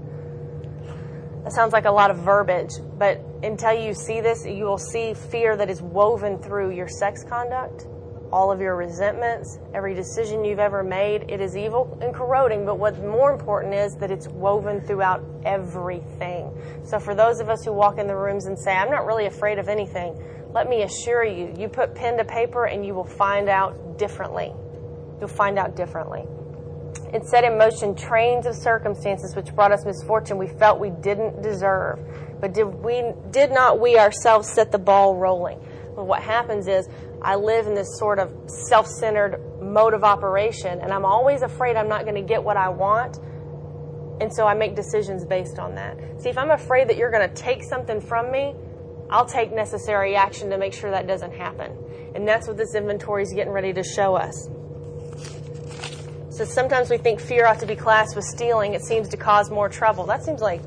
[1.43, 5.13] That sounds like a lot of verbiage, but until you see this, you will see
[5.13, 7.87] fear that is woven through your sex conduct,
[8.31, 11.29] all of your resentments, every decision you've ever made.
[11.29, 16.51] It is evil and corroding, but what's more important is that it's woven throughout everything.
[16.83, 19.25] So for those of us who walk in the rooms and say, I'm not really
[19.25, 23.05] afraid of anything, let me assure you, you put pen to paper and you will
[23.05, 24.51] find out differently.
[25.19, 26.23] You'll find out differently.
[27.13, 31.41] It set in motion trains of circumstances which brought us misfortune we felt we didn't
[31.41, 31.99] deserve.
[32.39, 35.59] But did we did not we ourselves set the ball rolling?
[35.95, 36.87] Well, what happens is
[37.21, 41.75] I live in this sort of self centered mode of operation, and I'm always afraid
[41.75, 43.19] I'm not going to get what I want.
[44.21, 45.97] And so I make decisions based on that.
[46.21, 48.53] See, if I'm afraid that you're going to take something from me,
[49.09, 51.71] I'll take necessary action to make sure that doesn't happen.
[52.15, 54.49] And that's what this inventory is getting ready to show us.
[56.29, 58.73] So sometimes we think fear ought to be classed with stealing.
[58.73, 60.05] It seems to cause more trouble.
[60.05, 60.61] That seems like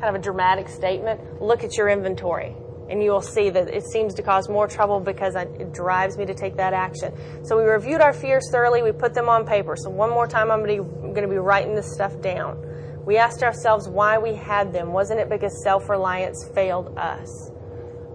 [0.00, 1.42] kind of a dramatic statement.
[1.42, 2.54] Look at your inventory
[2.88, 6.24] and you will see that it seems to cause more trouble because it drives me
[6.24, 7.12] to take that action.
[7.44, 8.82] So we reviewed our fears thoroughly.
[8.82, 9.76] We put them on paper.
[9.76, 12.64] So one more time, I'm going to be writing this stuff down.
[13.08, 14.92] We asked ourselves why we had them.
[14.92, 17.50] Wasn't it because self reliance failed us?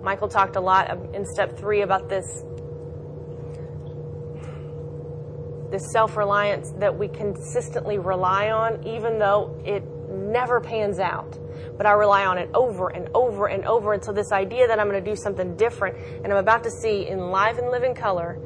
[0.04, 2.44] Michael talked a lot in step three about this
[5.72, 11.40] this self reliance that we consistently rely on, even though it never pans out
[11.76, 14.88] but I rely on it over and over and over until this idea that I'm
[14.88, 18.38] going to do something different and I'm about to see in live and living color,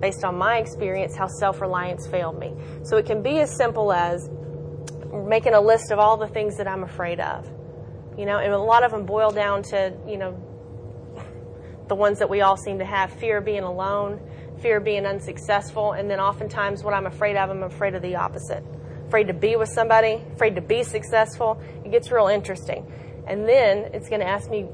[0.00, 2.54] based on my experience, how self reliance failed me.
[2.82, 4.28] So it can be as simple as
[5.12, 7.48] making a list of all the things that I'm afraid of.
[8.16, 10.36] You know, and a lot of them boil down to, you know,
[11.88, 14.20] the ones that we all seem to have fear of being alone,
[14.60, 18.16] fear of being unsuccessful, and then oftentimes what I'm afraid of, I'm afraid of the
[18.16, 18.64] opposite.
[19.08, 21.60] Afraid to be with somebody, afraid to be successful.
[21.84, 22.90] It gets real interesting.
[23.26, 24.66] And then it's going to ask me,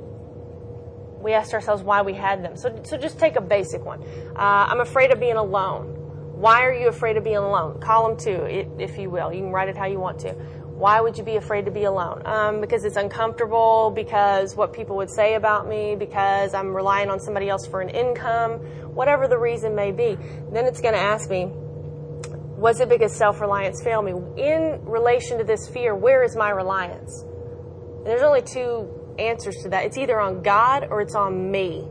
[1.20, 2.56] we asked ourselves why we had them.
[2.56, 4.02] So, so just take a basic one.
[4.36, 5.97] Uh, I'm afraid of being alone.
[6.38, 7.80] Why are you afraid of being alone?
[7.80, 8.44] Column two,
[8.78, 9.32] if you will.
[9.32, 10.34] You can write it how you want to.
[10.34, 12.22] Why would you be afraid to be alone?
[12.24, 17.18] Um, because it's uncomfortable, because what people would say about me, because I'm relying on
[17.18, 18.60] somebody else for an income,
[18.94, 20.16] whatever the reason may be.
[20.52, 24.12] Then it's going to ask me, was it because self reliance failed me?
[24.40, 27.20] In relation to this fear, where is my reliance?
[27.22, 29.86] And there's only two answers to that.
[29.86, 31.84] It's either on God or it's on me.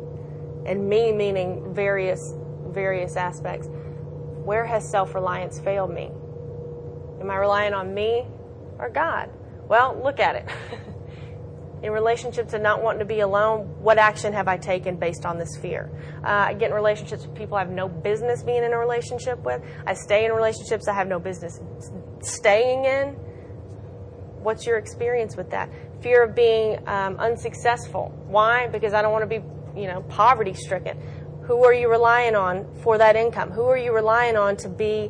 [0.65, 2.33] And me meaning various
[2.69, 3.67] various aspects.
[4.47, 6.09] Where has self reliance failed me?
[7.19, 8.25] Am I relying on me
[8.79, 9.29] or God?
[9.67, 10.49] Well, look at it.
[11.83, 15.37] in relationship to not wanting to be alone, what action have I taken based on
[15.37, 15.91] this fear?
[16.23, 19.37] Uh, I get in relationships with people I have no business being in a relationship
[19.43, 19.61] with.
[19.85, 21.59] I stay in relationships I have no business
[22.21, 23.15] staying in.
[24.41, 25.69] What's your experience with that?
[25.99, 28.13] Fear of being um, unsuccessful.
[28.29, 28.67] Why?
[28.67, 29.45] Because I don't want to be,
[29.77, 30.97] you know, poverty stricken.
[31.47, 33.51] Who are you relying on for that income?
[33.51, 35.09] Who are you relying on to be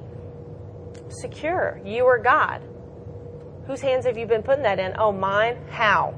[1.10, 1.82] secure?
[1.84, 2.62] You or God?
[3.66, 4.94] Whose hands have you been putting that in?
[5.00, 5.58] Oh, mine?
[5.72, 6.14] How?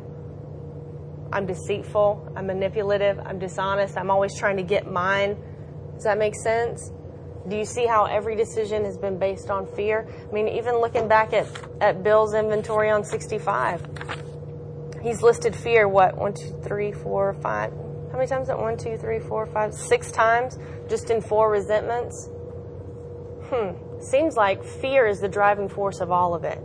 [1.32, 5.38] I'm deceitful, I'm manipulative, I'm dishonest, I'm always trying to get mine.
[5.93, 6.91] Does that make sense?
[7.47, 10.05] Do you see how every decision has been based on fear?
[10.27, 11.47] I mean, even looking back at,
[11.79, 13.86] at Bill's inventory on 65,
[15.01, 17.71] he's listed fear, what, one, two, three, four, five.
[18.19, 18.60] How many times that?
[18.60, 22.29] One, two, three, four, five, six times just in four resentments?
[23.45, 24.01] Hmm.
[24.01, 26.58] Seems like fear is the driving force of all of it.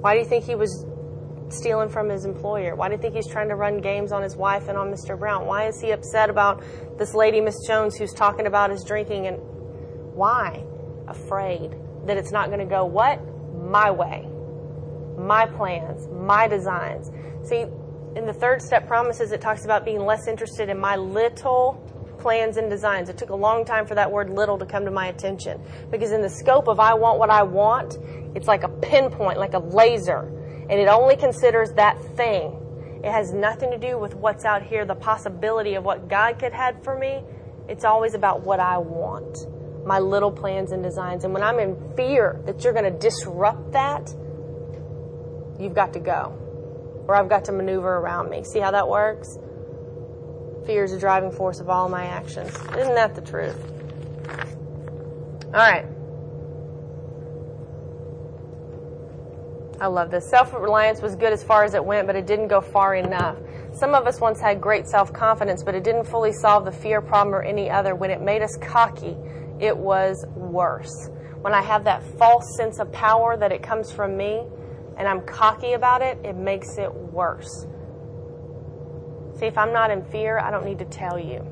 [0.00, 0.86] Why do you think he was
[1.48, 2.76] stealing from his employer?
[2.76, 5.18] Why do you think he's trying to run games on his wife and on Mr.
[5.18, 5.46] Brown?
[5.46, 6.62] Why is he upset about
[6.98, 9.26] this lady, Miss Jones, who's talking about his drinking?
[9.26, 9.38] And
[10.14, 10.62] why?
[11.08, 13.20] Afraid that it's not going to go what?
[13.56, 14.24] My way.
[15.18, 17.10] My plans, my designs.
[17.42, 17.66] See,
[18.16, 21.74] in the third step promises, it talks about being less interested in my little
[22.18, 23.10] plans and designs.
[23.10, 25.60] It took a long time for that word little to come to my attention.
[25.90, 27.98] Because in the scope of I want what I want,
[28.34, 30.32] it's like a pinpoint, like a laser,
[30.70, 32.58] and it only considers that thing.
[33.04, 36.54] It has nothing to do with what's out here, the possibility of what God could
[36.54, 37.22] have for me.
[37.68, 39.46] It's always about what I want,
[39.84, 41.24] my little plans and designs.
[41.24, 44.08] And when I'm in fear that you're going to disrupt that,
[45.60, 46.45] you've got to go.
[47.08, 48.42] Or I've got to maneuver around me.
[48.44, 49.38] See how that works?
[50.66, 52.50] Fear is the driving force of all my actions.
[52.76, 53.56] Isn't that the truth?
[55.46, 55.86] All right.
[59.80, 60.28] I love this.
[60.28, 63.36] Self reliance was good as far as it went, but it didn't go far enough.
[63.72, 67.00] Some of us once had great self confidence, but it didn't fully solve the fear
[67.00, 67.94] problem or any other.
[67.94, 69.16] When it made us cocky,
[69.60, 71.10] it was worse.
[71.42, 74.46] When I have that false sense of power that it comes from me
[74.96, 77.66] and I'm cocky about it, it makes it worse.
[79.38, 81.44] See, if I'm not in fear, I don't need to tell you.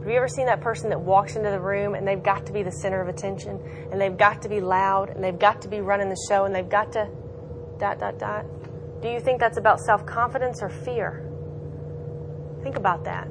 [0.00, 2.52] Have you ever seen that person that walks into the room and they've got to
[2.52, 3.60] be the center of attention
[3.90, 6.54] and they've got to be loud and they've got to be running the show and
[6.54, 7.08] they've got to
[7.78, 8.46] dot, dot, dot.
[9.02, 11.26] Do you think that's about self confidence or fear?
[12.62, 13.24] Think about that.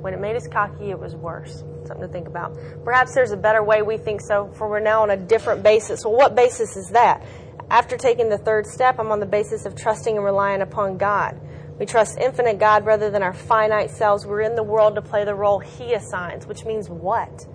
[0.00, 1.64] When it made us cocky, it was worse.
[1.84, 2.56] Something to think about.
[2.84, 6.04] Perhaps there's a better way we think so, for we're now on a different basis.
[6.04, 7.24] Well, what basis is that?
[7.70, 11.38] After taking the third step, I'm on the basis of trusting and relying upon God.
[11.78, 14.24] We trust infinite God rather than our finite selves.
[14.24, 17.46] We're in the world to play the role He assigns, which means what?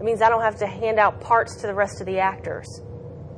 [0.00, 2.66] It means I don't have to hand out parts to the rest of the actors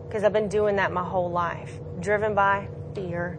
[0.06, 3.38] because I've been doing that my whole life, driven by fear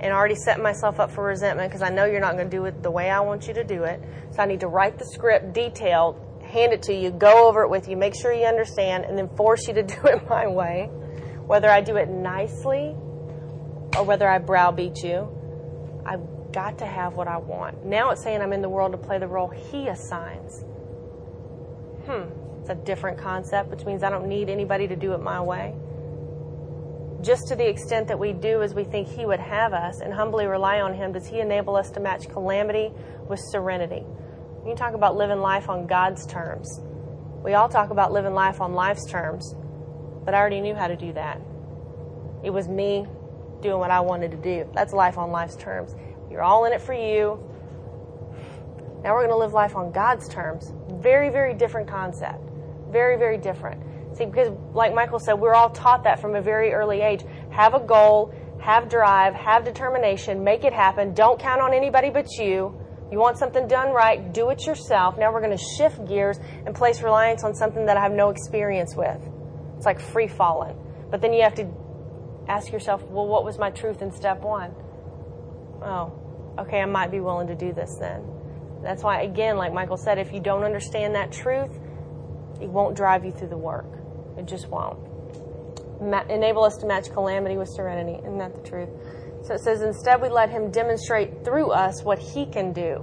[0.00, 2.64] and already setting myself up for resentment because I know you're not going to do
[2.64, 4.02] it the way I want you to do it.
[4.32, 7.70] So I need to write the script detailed, hand it to you, go over it
[7.70, 10.90] with you, make sure you understand, and then force you to do it my way.
[11.50, 12.94] Whether I do it nicely
[13.96, 15.28] or whether I browbeat you,
[16.06, 17.84] I've got to have what I want.
[17.84, 20.62] Now it's saying I'm in the world to play the role He assigns.
[22.06, 25.40] Hmm, it's a different concept, which means I don't need anybody to do it my
[25.40, 25.74] way
[27.22, 30.14] just to the extent that we do as we think He would have us and
[30.14, 32.92] humbly rely on Him, does He enable us to match calamity
[33.28, 34.06] with serenity?
[34.66, 36.80] You talk about living life on God's terms.
[37.42, 39.54] We all talk about living life on life's terms,
[40.24, 41.40] but I already knew how to do that.
[42.42, 43.06] It was me
[43.60, 44.68] doing what I wanted to do.
[44.74, 45.94] That's life on life's terms.
[46.30, 47.38] You're all in it for you.
[49.02, 50.72] Now we're going to live life on God's terms.
[50.90, 52.38] Very, very different concept.
[52.90, 53.82] Very, very different.
[54.16, 57.24] See, because like Michael said, we're all taught that from a very early age.
[57.50, 61.14] have a goal, have drive, have determination, make it happen.
[61.14, 62.78] Don't count on anybody but you.
[63.10, 65.18] You want something done right, do it yourself.
[65.18, 68.30] Now we're going to shift gears and place reliance on something that I have no
[68.30, 69.18] experience with.
[69.80, 70.76] It's like free falling.
[71.10, 71.66] But then you have to
[72.46, 74.74] ask yourself, well, what was my truth in step one?
[75.80, 76.12] Oh,
[76.58, 78.22] okay, I might be willing to do this then.
[78.82, 81.70] That's why, again, like Michael said, if you don't understand that truth,
[82.60, 83.86] it won't drive you through the work.
[84.36, 84.98] It just won't.
[86.02, 88.18] Ma- enable us to match calamity with serenity.
[88.18, 88.90] Isn't that the truth?
[89.44, 92.96] So it says, instead, we let Him demonstrate through us what He can do.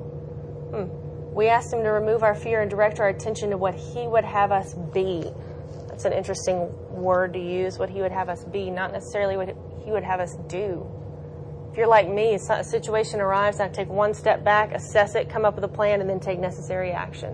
[0.74, 1.34] Hmm.
[1.34, 4.26] We asked Him to remove our fear and direct our attention to what He would
[4.26, 5.34] have us be.
[5.98, 9.48] That's an interesting word to use, what He would have us be, not necessarily what
[9.84, 10.86] He would have us do.
[11.72, 15.44] If you're like me, a situation arrives, I take one step back, assess it, come
[15.44, 17.32] up with a plan, and then take necessary action.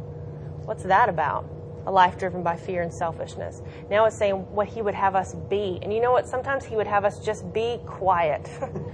[0.63, 1.45] What's that about?
[1.85, 3.61] A life driven by fear and selfishness.
[3.89, 5.79] Now it's saying what he would have us be.
[5.81, 6.25] And you know what?
[6.25, 8.49] Sometimes he would have us just be quiet.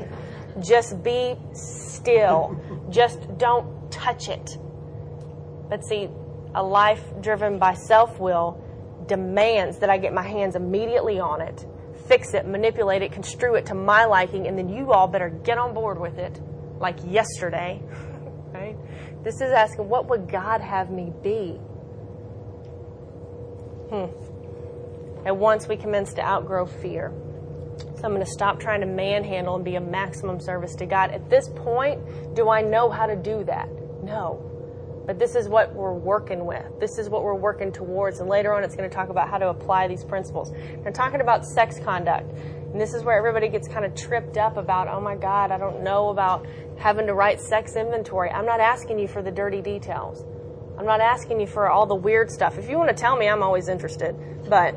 [0.61, 2.59] just be still.
[2.89, 4.57] just don't touch it.
[5.69, 6.09] But see,
[6.55, 8.65] a life driven by self will
[9.09, 11.65] demands that I get my hands immediately on it
[12.09, 15.57] fix it, manipulate it, construe it to my liking, and then you all better get
[15.57, 16.41] on board with it
[16.79, 17.81] like yesterday.
[18.51, 18.75] right?
[19.23, 21.51] This is asking, what would God have me be?
[23.91, 25.27] Hmm.
[25.27, 27.13] At once we commence to outgrow fear.
[27.77, 31.11] So I'm going to stop trying to manhandle and be a maximum service to God.
[31.11, 33.69] At this point, do I know how to do that?
[34.03, 34.45] No.
[35.09, 36.79] But this is what we're working with.
[36.79, 38.19] This is what we're working towards.
[38.19, 40.53] And later on, it's going to talk about how to apply these principles.
[40.85, 42.31] I'm talking about sex conduct.
[42.31, 45.57] And this is where everybody gets kind of tripped up about, oh my God, I
[45.57, 46.45] don't know about
[46.77, 48.29] having to write sex inventory.
[48.29, 50.23] I'm not asking you for the dirty details.
[50.77, 52.59] I'm not asking you for all the weird stuff.
[52.59, 54.15] If you want to tell me, I'm always interested.
[54.47, 54.75] But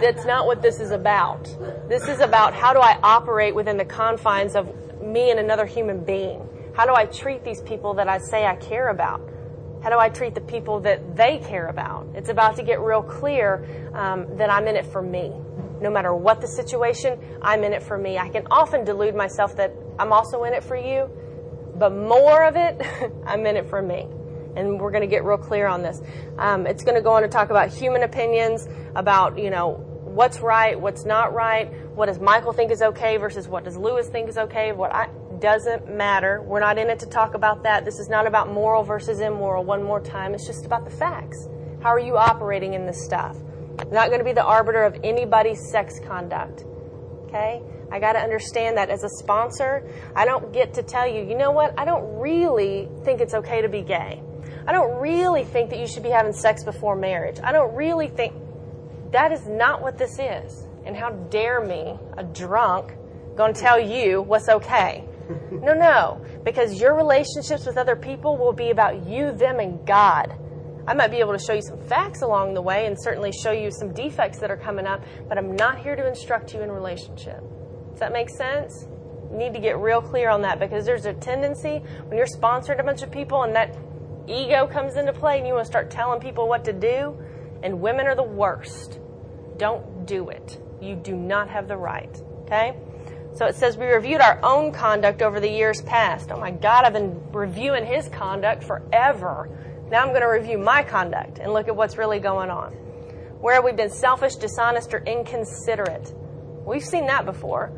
[0.00, 1.44] that's not what this is about.
[1.88, 6.02] This is about how do I operate within the confines of me and another human
[6.02, 6.42] being?
[6.74, 9.37] How do I treat these people that I say I care about?
[9.82, 12.08] How do I treat the people that they care about?
[12.14, 13.64] It's about to get real clear
[13.94, 15.32] um, that I'm in it for me.
[15.80, 18.18] No matter what the situation, I'm in it for me.
[18.18, 21.08] I can often delude myself that I'm also in it for you,
[21.76, 22.80] but more of it,
[23.26, 24.08] I'm in it for me.
[24.56, 26.02] And we're going to get real clear on this.
[26.38, 28.66] Um, it's going to go on to talk about human opinions,
[28.96, 33.46] about, you know, what's right, what's not right, what does Michael think is okay versus
[33.46, 35.08] what does Lewis think is okay, what I,
[35.40, 36.42] doesn't matter.
[36.42, 37.84] We're not in it to talk about that.
[37.84, 39.64] This is not about moral versus immoral.
[39.64, 41.48] One more time, it's just about the facts.
[41.80, 43.36] How are you operating in this stuff?
[43.78, 46.64] I'm not going to be the arbiter of anybody's sex conduct.
[47.26, 47.62] Okay?
[47.90, 51.36] I got to understand that as a sponsor, I don't get to tell you, you
[51.36, 51.78] know what?
[51.78, 54.22] I don't really think it's okay to be gay.
[54.66, 57.38] I don't really think that you should be having sex before marriage.
[57.42, 58.34] I don't really think
[59.12, 60.66] that is not what this is.
[60.84, 62.92] And how dare me, a drunk,
[63.36, 65.04] going to tell you what's okay?
[65.50, 70.34] No, no, because your relationships with other people will be about you, them, and God.
[70.86, 73.50] I might be able to show you some facts along the way and certainly show
[73.50, 76.72] you some defects that are coming up, but I'm not here to instruct you in
[76.72, 77.42] relationship.
[77.90, 78.86] Does that make sense?
[79.30, 82.80] You need to get real clear on that because there's a tendency when you're sponsored
[82.80, 83.76] a bunch of people and that
[84.26, 87.18] ego comes into play and you want to start telling people what to do,
[87.62, 88.98] and women are the worst.
[89.58, 90.58] Don't do it.
[90.80, 92.22] You do not have the right.
[92.44, 92.76] Okay?
[93.38, 96.32] So it says we reviewed our own conduct over the years past.
[96.32, 99.48] Oh my God, I've been reviewing his conduct forever.
[99.92, 102.72] Now I'm going to review my conduct and look at what's really going on.
[103.40, 106.12] Where have we been selfish, dishonest, or inconsiderate?
[106.66, 107.68] We've seen that before.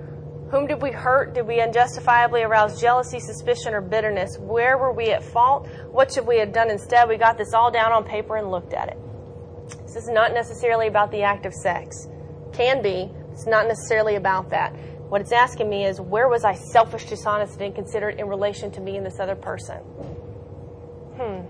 [0.50, 1.34] Whom did we hurt?
[1.34, 4.38] Did we unjustifiably arouse jealousy, suspicion, or bitterness?
[4.38, 5.68] Where were we at fault?
[5.90, 7.06] What should we have done instead?
[7.06, 8.98] We got this all down on paper and looked at it.
[9.82, 12.08] This is not necessarily about the act of sex.
[12.54, 13.10] Can be.
[13.32, 14.74] It's not necessarily about that.
[15.10, 18.80] What it's asking me is, where was I selfish, dishonest, and inconsiderate in relation to
[18.80, 19.78] me and this other person?
[21.18, 21.40] Hmm.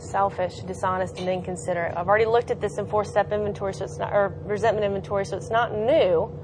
[0.00, 1.96] Selfish, dishonest, and inconsiderate.
[1.96, 5.36] I've already looked at this in four-step inventory, so it's not, or resentment inventory, so
[5.36, 6.36] it's not new,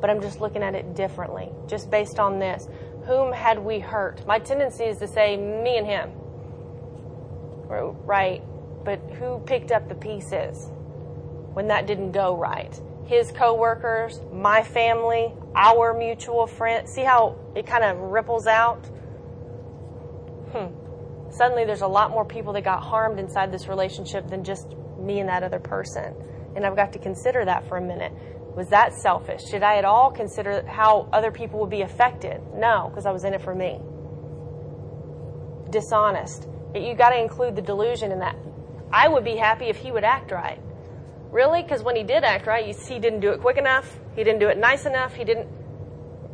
[0.00, 2.66] but I'm just looking at it differently, just based on this.
[3.06, 4.26] Whom had we hurt?
[4.26, 6.10] My tendency is to say me and him.
[7.68, 8.42] Right,
[8.84, 10.70] but who picked up the pieces
[11.52, 12.80] when that didn't go right?
[13.06, 16.88] His coworkers, my family, our mutual friend.
[16.88, 18.84] See how it kind of ripples out?
[20.52, 21.30] Hmm.
[21.30, 25.20] Suddenly there's a lot more people that got harmed inside this relationship than just me
[25.20, 26.14] and that other person.
[26.56, 28.12] And I've got to consider that for a minute.
[28.54, 29.42] Was that selfish?
[29.44, 32.40] Did I at all consider how other people would be affected?
[32.54, 33.80] No, because I was in it for me.
[35.70, 36.46] Dishonest.
[36.74, 38.36] You got to include the delusion in that.
[38.92, 40.60] I would be happy if he would act right.
[41.34, 41.64] Really?
[41.64, 43.98] Because when he did act right, you see, he didn't do it quick enough.
[44.14, 45.14] He didn't do it nice enough.
[45.14, 45.48] He didn't.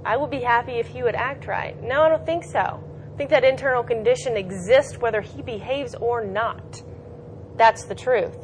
[0.05, 1.75] I would be happy if he would act right.
[1.83, 2.61] No, I don't think so.
[2.61, 6.83] I think that internal condition exists whether he behaves or not.
[7.57, 8.37] That's the truth.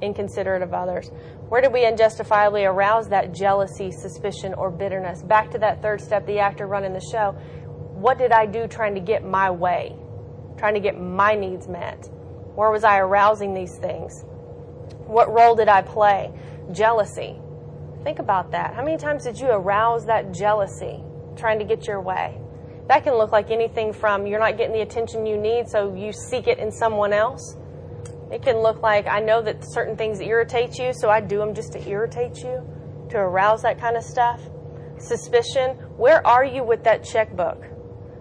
[0.00, 1.08] Inconsiderate of others.
[1.48, 5.22] Where did we unjustifiably arouse that jealousy, suspicion, or bitterness?
[5.22, 7.30] Back to that third step, the actor running the show.
[7.94, 9.94] What did I do trying to get my way?
[10.58, 12.08] Trying to get my needs met?
[12.56, 14.24] Where was I arousing these things?
[15.06, 16.32] What role did I play?
[16.72, 17.36] Jealousy.
[18.04, 18.74] Think about that.
[18.74, 21.02] How many times did you arouse that jealousy
[21.36, 22.38] trying to get your way?
[22.88, 26.12] That can look like anything from you're not getting the attention you need, so you
[26.12, 27.56] seek it in someone else.
[28.32, 31.54] It can look like I know that certain things irritate you, so I do them
[31.54, 32.66] just to irritate you,
[33.10, 34.40] to arouse that kind of stuff.
[34.98, 35.76] Suspicion.
[35.96, 37.64] Where are you with that checkbook?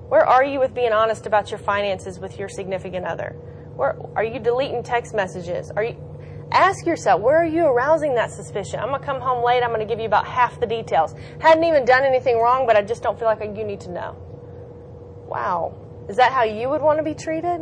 [0.10, 3.36] Where are you with being honest about your finances with your significant other?
[3.76, 5.72] Where are you deleting text messages?
[5.72, 5.96] Are you
[6.52, 8.80] ask yourself, where are you arousing that suspicion?
[8.80, 9.64] I'm going to come home late.
[9.64, 11.16] I'm going to give you about half the details.
[11.40, 14.16] Hadn't even done anything wrong, but I just don't feel like you need to know.
[15.28, 15.78] Wow.
[16.10, 17.62] Is that how you would want to be treated?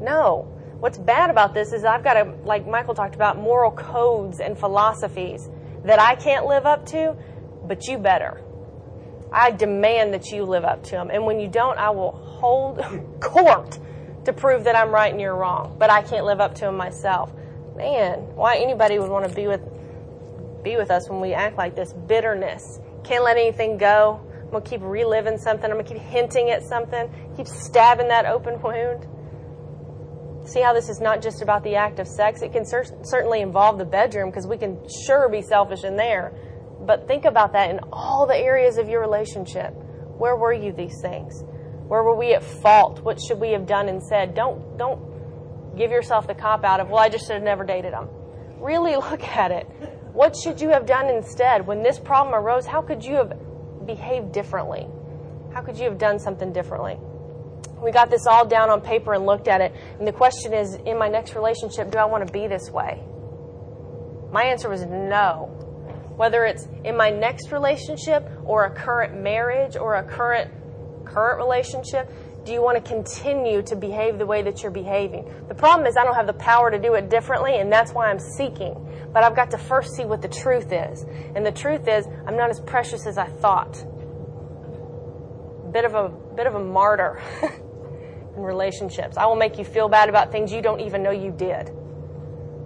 [0.00, 0.54] No.
[0.78, 4.56] What's bad about this is I've got to, like Michael talked about, moral codes and
[4.56, 5.48] philosophies
[5.84, 7.16] that I can't live up to,
[7.64, 8.42] but you better.
[9.32, 11.10] I demand that you live up to them.
[11.10, 12.80] And when you don't, I will hold
[13.20, 13.78] court
[14.24, 15.76] to prove that I'm right and you're wrong.
[15.78, 17.32] But I can't live up to them myself
[17.78, 19.62] man, why anybody would want to be with
[20.62, 21.92] be with us when we act like this.
[21.92, 22.80] Bitterness.
[23.04, 24.20] Can't let anything go.
[24.42, 25.70] I'm gonna keep reliving something.
[25.70, 27.08] I'm gonna keep hinting at something.
[27.36, 29.06] Keep stabbing that open wound.
[30.48, 32.42] See how this is not just about the act of sex.
[32.42, 36.32] It can cer- certainly involve the bedroom because we can sure be selfish in there.
[36.80, 39.72] But think about that in all the areas of your relationship.
[40.16, 41.44] Where were you these things?
[41.86, 43.00] Where were we at fault?
[43.02, 44.34] What should we have done and said?
[44.34, 45.07] Don't don't
[45.76, 48.08] give yourself the cop out of, well, I just should have never dated him.
[48.58, 49.66] Really look at it.
[50.12, 51.66] What should you have done instead?
[51.66, 53.32] When this problem arose, how could you have
[53.86, 54.86] behaved differently?
[55.52, 56.98] How could you have done something differently?
[57.82, 59.72] We got this all down on paper and looked at it.
[59.98, 63.02] And the question is in my next relationship, do I want to be this way?
[64.32, 65.46] My answer was no.
[66.16, 70.50] Whether it's in my next relationship or a current marriage or a current
[71.04, 72.10] current relationship,
[72.48, 75.30] do you want to continue to behave the way that you're behaving?
[75.48, 78.08] The problem is I don't have the power to do it differently, and that's why
[78.08, 78.74] I'm seeking.
[79.12, 81.04] But I've got to first see what the truth is.
[81.36, 83.74] And the truth is, I'm not as precious as I thought.
[85.74, 87.20] Bit of a bit of a martyr
[88.34, 89.18] in relationships.
[89.18, 91.70] I will make you feel bad about things you don't even know you did.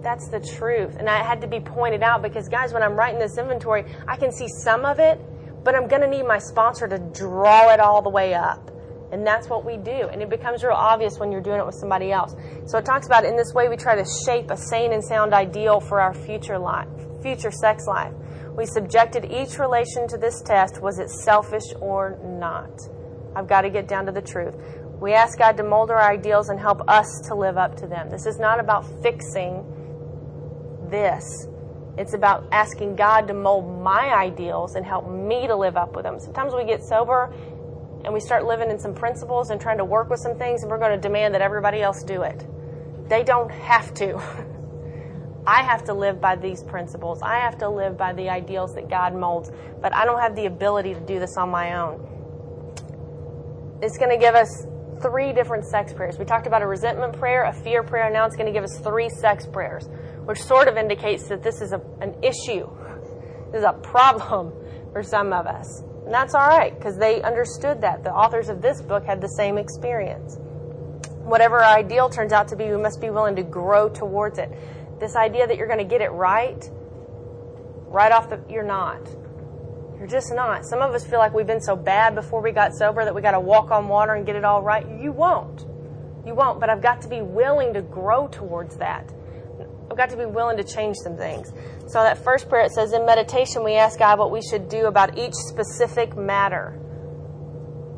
[0.01, 0.95] That's the truth.
[0.97, 4.15] And I had to be pointed out because guys, when I'm writing this inventory, I
[4.15, 5.19] can see some of it,
[5.65, 8.72] but I'm going to need my sponsor to draw it all the way up.
[9.13, 10.09] And that's what we do.
[10.11, 12.35] And it becomes real obvious when you're doing it with somebody else.
[12.65, 15.35] So it talks about in this way we try to shape a sane and sound
[15.35, 16.87] ideal for our future life,
[17.21, 18.11] future sex life.
[18.57, 20.81] We subjected each relation to this test.
[20.81, 22.71] Was it selfish or not?
[23.35, 24.55] I've got to get down to the truth.
[24.99, 28.09] We ask God to mold our ideals and help us to live up to them.
[28.09, 29.63] This is not about fixing
[30.89, 31.47] this.
[31.97, 36.03] It's about asking God to mold my ideals and help me to live up with
[36.03, 36.19] them.
[36.19, 37.31] Sometimes we get sober
[38.03, 40.71] and we start living in some principles and trying to work with some things, and
[40.71, 42.45] we're going to demand that everybody else do it.
[43.09, 44.17] They don't have to.
[45.47, 47.21] I have to live by these principles.
[47.21, 49.51] I have to live by the ideals that God molds,
[49.81, 52.09] but I don't have the ability to do this on my own.
[53.81, 54.65] It's going to give us
[55.01, 56.17] three different sex prayers.
[56.17, 58.79] We talked about a resentment prayer, a fear prayer, now it's going to give us
[58.79, 59.89] three sex prayers,
[60.23, 62.69] which sort of indicates that this is a, an issue.
[63.53, 64.51] This is a problem
[64.93, 65.83] for some of us.
[66.05, 68.03] And that's all right because they understood that.
[68.03, 70.37] The authors of this book had the same experience.
[71.23, 74.51] Whatever our ideal turns out to be, we must be willing to grow towards it.
[74.99, 76.69] This idea that you're going to get it right,
[77.87, 79.07] right off the, you're not.
[79.97, 80.65] You're just not.
[80.65, 83.21] Some of us feel like we've been so bad before we got sober that we
[83.21, 84.85] got to walk on water and get it all right.
[84.99, 85.65] You won't.
[86.25, 89.09] You won't, but I've got to be willing to grow towards that.
[89.93, 91.53] I've got to be willing to change some things.
[91.85, 94.87] So that first prayer, it says, in meditation, we ask God what we should do
[94.87, 96.71] about each specific matter,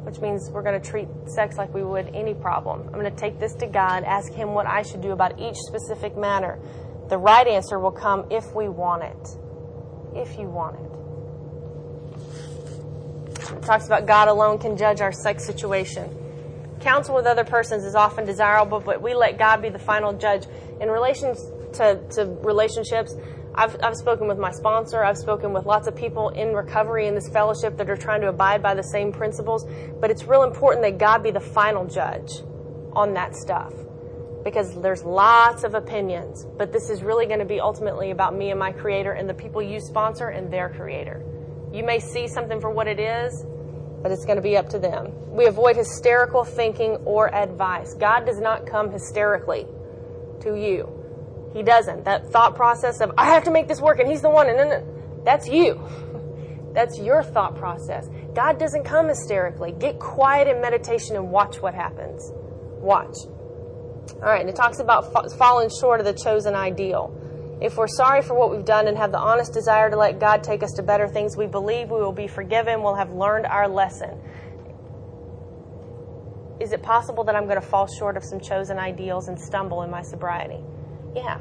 [0.04, 2.82] which means we're going to treat sex like we would any problem.
[2.88, 5.56] I'm going to take this to God, ask Him what I should do about each
[5.56, 6.60] specific matter.
[7.08, 9.30] The right answer will come if we want it.
[10.18, 10.82] If you want it.
[13.56, 16.10] It talks about God alone can judge our sex situation.
[16.82, 20.46] Counsel with other persons is often desirable, but we let God be the final judge.
[20.82, 21.34] In relation
[21.78, 23.16] to, to relationships,
[23.58, 25.04] I've, I've spoken with my sponsor.
[25.04, 28.28] I've spoken with lots of people in recovery in this fellowship that are trying to
[28.28, 29.66] abide by the same principles.
[30.02, 32.32] But it's real important that God be the final judge
[32.94, 33.74] on that stuff
[34.44, 36.46] because there's lots of opinions.
[36.58, 39.34] But this is really going to be ultimately about me and my creator and the
[39.34, 41.24] people you sponsor and their creator.
[41.74, 43.44] You may see something for what it is,
[44.04, 45.12] but it's going to be up to them.
[45.32, 47.96] We avoid hysterical thinking or advice.
[47.96, 49.66] God does not come hysterically
[50.42, 51.05] to you.
[51.56, 52.04] He doesn't.
[52.04, 54.60] That thought process of, I have to make this work and he's the one, and
[54.60, 55.82] then that's you.
[56.76, 58.06] That's your thought process.
[58.34, 59.72] God doesn't come hysterically.
[59.72, 62.30] Get quiet in meditation and watch what happens.
[62.82, 63.16] Watch.
[64.16, 67.18] All right, and it talks about falling short of the chosen ideal.
[67.62, 70.44] If we're sorry for what we've done and have the honest desire to let God
[70.44, 73.70] take us to better things, we believe we will be forgiven, we'll have learned our
[73.70, 74.20] lesson.
[76.60, 79.84] Is it possible that I'm going to fall short of some chosen ideals and stumble
[79.84, 80.60] in my sobriety?
[81.16, 81.40] Yeah.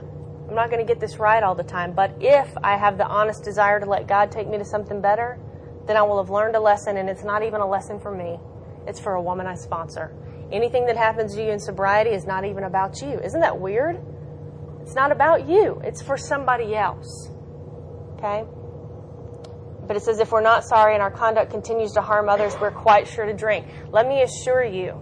[0.48, 3.06] I'm not going to get this right all the time, but if I have the
[3.06, 5.38] honest desire to let God take me to something better,
[5.86, 8.38] then I will have learned a lesson, and it's not even a lesson for me.
[8.86, 10.14] It's for a woman I sponsor.
[10.52, 13.18] Anything that happens to you in sobriety is not even about you.
[13.20, 13.98] Isn't that weird?
[14.82, 17.30] It's not about you, it's for somebody else.
[18.18, 18.44] Okay?
[19.86, 22.70] But it says if we're not sorry and our conduct continues to harm others, we're
[22.70, 23.66] quite sure to drink.
[23.90, 25.00] Let me assure you,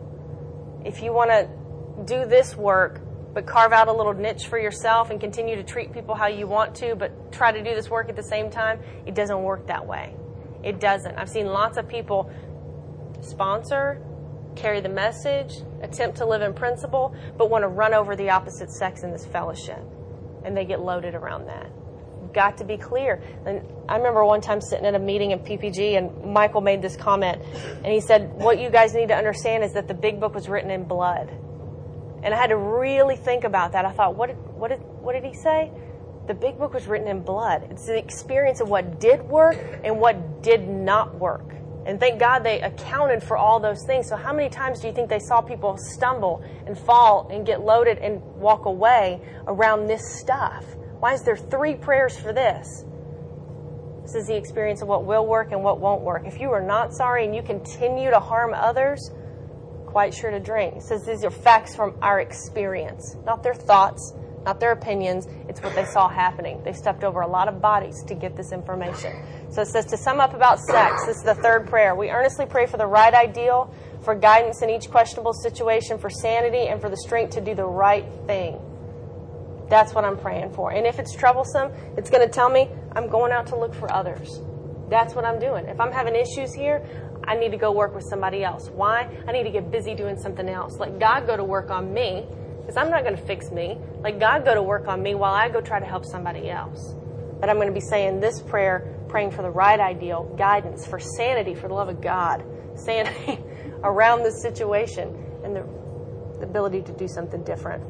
[0.85, 3.01] if you want to do this work,
[3.35, 6.47] but carve out a little niche for yourself and continue to treat people how you
[6.47, 9.67] want to, but try to do this work at the same time, it doesn't work
[9.67, 10.15] that way.
[10.63, 11.17] It doesn't.
[11.17, 12.31] I've seen lots of people
[13.23, 14.01] sponsor,
[14.55, 18.71] carry the message, attempt to live in principle, but want to run over the opposite
[18.71, 19.81] sex in this fellowship.
[20.45, 21.71] And they get loaded around that.
[22.33, 23.23] got to be clear.
[23.47, 26.97] And I remember one time sitting at a meeting in PPG and Michael made this
[26.97, 27.43] comment
[27.77, 30.49] and he said, What you guys need to understand is that the big book was
[30.49, 31.31] written in blood.
[32.23, 33.85] And I had to really think about that.
[33.85, 35.71] I thought, what did, what did, what did he say?
[36.29, 37.67] The big book was written in blood.
[37.71, 41.53] It's the experience of what did work and what did not work.
[41.85, 44.09] And thank God they accounted for all those things.
[44.09, 47.63] So, how many times do you think they saw people stumble and fall and get
[47.63, 50.65] loaded and walk away around this stuff?
[51.01, 52.85] Why is there three prayers for this?
[54.03, 56.25] This is the experience of what will work and what won't work.
[56.25, 59.11] If you are not sorry and you continue to harm others,
[59.93, 60.77] quite sure to drink.
[60.77, 65.29] It says these are facts from our experience, not their thoughts, not their opinions.
[65.49, 66.63] It's what they saw happening.
[66.65, 69.13] They stepped over a lot of bodies to get this information.
[69.51, 71.95] So it says to sum up about sex, this is the third prayer.
[71.95, 73.73] We earnestly pray for the right ideal,
[74.03, 77.67] for guidance in each questionable situation, for sanity, and for the strength to do the
[77.67, 78.59] right thing.
[79.69, 80.73] That's what I'm praying for.
[80.73, 83.93] And if it's troublesome, it's going to tell me I'm going out to look for
[83.93, 84.41] others.
[84.93, 85.65] That's what I'm doing.
[85.69, 86.85] If I'm having issues here,
[87.25, 88.69] I need to go work with somebody else.
[88.69, 89.09] Why?
[89.27, 90.79] I need to get busy doing something else.
[90.79, 92.27] Let God go to work on me,
[92.61, 93.79] because I'm not going to fix me.
[94.03, 96.95] Let God go to work on me while I go try to help somebody else.
[97.41, 101.01] But I'm going to be saying this prayer, praying for the right ideal, guidance, for
[101.01, 103.43] sanity, for the love of God, sanity
[103.83, 105.09] around this situation,
[105.43, 105.67] and the,
[106.39, 107.83] the ability to do something different.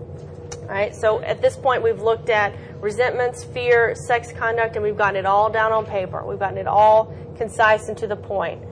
[0.57, 4.97] All right, so at this point, we've looked at resentments, fear, sex conduct, and we've
[4.97, 6.25] gotten it all down on paper.
[6.27, 8.63] We've gotten it all concise and to the point.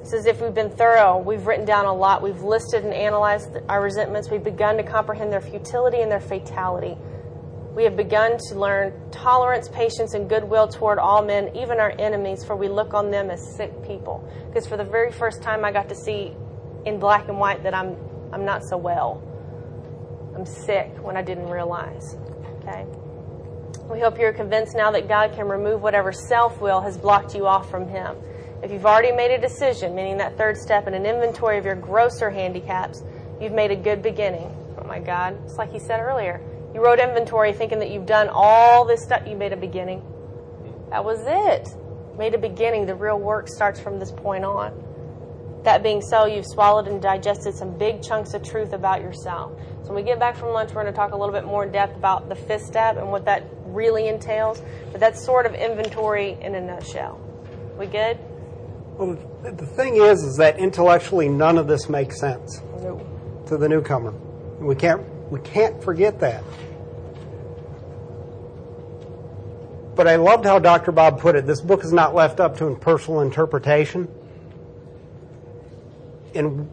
[0.00, 1.18] It's as if we've been thorough.
[1.18, 2.22] We've written down a lot.
[2.22, 4.30] We've listed and analyzed our resentments.
[4.30, 6.96] We've begun to comprehend their futility and their fatality.
[7.74, 12.44] We have begun to learn tolerance, patience, and goodwill toward all men, even our enemies,
[12.44, 14.28] for we look on them as sick people.
[14.48, 16.34] Because for the very first time, I got to see
[16.84, 17.96] in black and white that I'm,
[18.32, 19.22] I'm not so well.
[20.34, 22.16] I'm sick when I didn't realize.
[22.58, 22.86] Okay?
[23.90, 27.46] We hope you're convinced now that God can remove whatever self will has blocked you
[27.46, 28.16] off from Him.
[28.62, 31.74] If you've already made a decision, meaning that third step in an inventory of your
[31.74, 33.02] grosser handicaps,
[33.40, 34.54] you've made a good beginning.
[34.78, 35.36] Oh my God.
[35.44, 36.40] It's like he said earlier.
[36.72, 39.26] You wrote inventory thinking that you've done all this stuff.
[39.26, 40.02] You made a beginning.
[40.90, 41.68] That was it.
[42.16, 42.86] Made a beginning.
[42.86, 44.72] The real work starts from this point on.
[45.64, 49.52] That being so, you've swallowed and digested some big chunks of truth about yourself.
[49.92, 51.70] When we get back from lunch, we're going to talk a little bit more in
[51.70, 54.62] depth about the fifth step and what that really entails.
[54.90, 57.20] But that's sort of inventory in a nutshell.
[57.78, 58.18] We good?
[58.96, 63.06] Well, the thing is, is that intellectually none of this makes sense No.
[63.48, 64.12] to the newcomer.
[64.60, 66.42] We can't we can't forget that.
[69.94, 70.92] But I loved how Dr.
[70.92, 71.46] Bob put it.
[71.46, 74.08] This book is not left up to personal interpretation.
[76.34, 76.70] And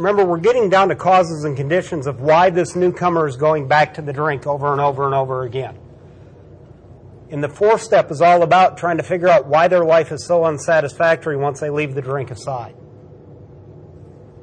[0.00, 3.94] remember, we're getting down to causes and conditions of why this newcomer is going back
[3.94, 5.78] to the drink over and over and over again.
[7.30, 10.26] And the fourth step is all about trying to figure out why their life is
[10.26, 12.74] so unsatisfactory once they leave the drink aside.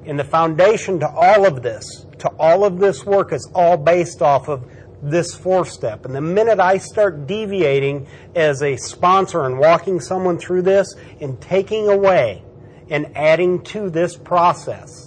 [0.06, 4.22] And the foundation to all of this, to all of this work, is all based
[4.22, 6.06] off of this fourth step.
[6.06, 11.42] And the minute I start deviating as a sponsor and walking someone through this and
[11.42, 12.44] taking away
[12.90, 15.07] and adding to this process,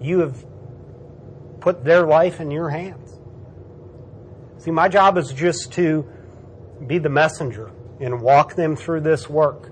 [0.00, 0.44] you have
[1.60, 3.18] put their life in your hands.
[4.58, 6.06] See, my job is just to
[6.86, 7.70] be the messenger
[8.00, 9.70] and walk them through this work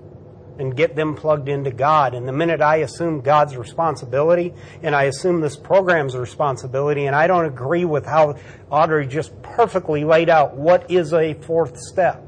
[0.59, 2.13] and get them plugged into God.
[2.13, 4.53] And the minute I assume God's responsibility
[4.83, 8.35] and I assume this program's responsibility and I don't agree with how
[8.69, 12.23] Audrey just perfectly laid out what is a fourth step,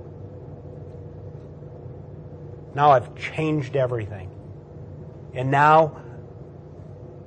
[2.73, 4.29] now I've changed everything.
[5.33, 6.00] And now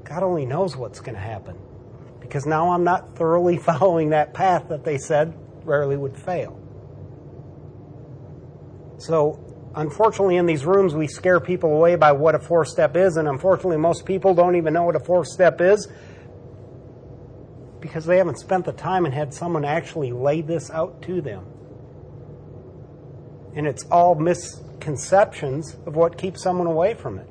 [0.04, 1.58] God only knows what's going to happen
[2.20, 5.34] because now I'm not thoroughly following that path that they said
[5.64, 6.60] rarely would fail.
[8.98, 13.16] So unfortunately, in these rooms, we scare people away by what a four step is,
[13.16, 15.88] and unfortunately, most people don't even know what a four step is
[17.80, 21.44] because they haven't spent the time and had someone actually lay this out to them.
[23.54, 27.28] And it's all misconceptions of what keeps someone away from it.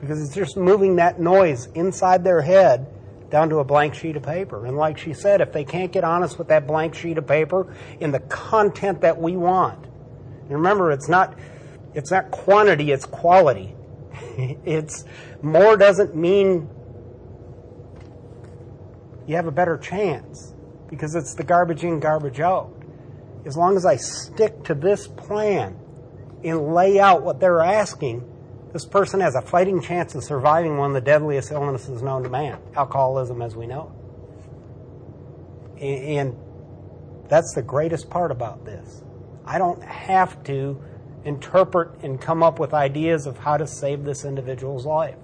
[0.00, 2.86] Because it's just moving that noise inside their head
[3.30, 4.66] down to a blank sheet of paper.
[4.66, 7.74] And like she said, if they can't get honest with that blank sheet of paper
[8.00, 11.38] in the content that we want, and remember, it's not,
[11.94, 13.74] it's not quantity, it's quality.
[14.64, 15.04] it's
[15.42, 16.68] more doesn't mean
[19.26, 20.54] you have a better chance
[20.88, 22.72] because it's the garbage in, garbage out.
[23.46, 25.78] As long as I stick to this plan
[26.42, 28.28] and lay out what they're asking,
[28.72, 32.28] this person has a fighting chance of surviving one of the deadliest illnesses known to
[32.28, 33.92] man alcoholism, as we know.
[35.76, 36.18] It.
[36.18, 36.36] And
[37.28, 39.02] that's the greatest part about this.
[39.44, 40.80] I don't have to
[41.24, 45.16] interpret and come up with ideas of how to save this individual's life.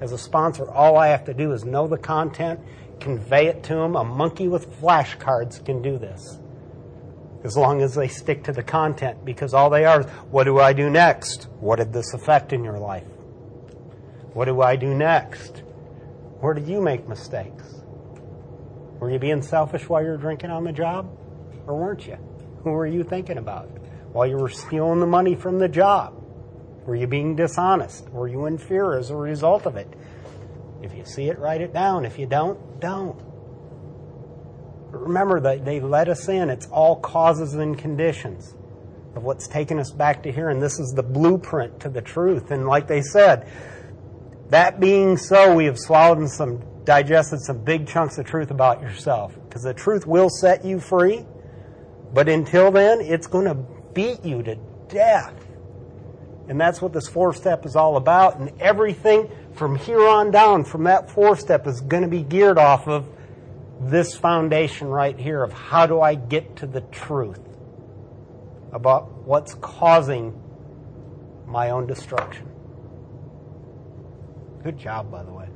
[0.00, 2.60] As a sponsor, all I have to do is know the content,
[3.00, 3.96] convey it to them.
[3.96, 6.38] A monkey with flashcards can do this.
[7.44, 10.58] As long as they stick to the content, because all they are is, what do
[10.58, 11.48] I do next?
[11.60, 13.06] What did this affect in your life?
[14.34, 15.62] What do I do next?
[16.40, 17.82] Where did you make mistakes?
[18.98, 21.08] Were you being selfish while you were drinking on the job?
[21.66, 22.18] Or weren't you?
[22.64, 23.66] Who were you thinking about?
[24.12, 26.14] While you were stealing the money from the job?
[26.86, 28.08] Were you being dishonest?
[28.10, 29.92] Were you in fear as a result of it?
[30.82, 32.04] If you see it, write it down.
[32.04, 33.20] If you don't, don't.
[34.90, 36.50] Remember that they let us in.
[36.50, 38.54] It's all causes and conditions
[39.14, 40.48] of what's taken us back to here.
[40.48, 42.50] And this is the blueprint to the truth.
[42.50, 43.48] And like they said,
[44.50, 48.80] that being so, we have swallowed and some digested some big chunks of truth about
[48.80, 49.34] yourself.
[49.46, 51.26] Because the truth will set you free.
[52.14, 53.54] But until then, it's going to
[53.92, 54.56] beat you to
[54.88, 55.34] death.
[56.48, 58.38] And that's what this four step is all about.
[58.38, 62.56] And everything from here on down, from that four step, is going to be geared
[62.56, 63.06] off of
[63.80, 67.40] this foundation right here of how do I get to the truth
[68.72, 70.40] about what's causing
[71.46, 72.46] my own destruction.
[74.62, 75.48] Good job, by the way.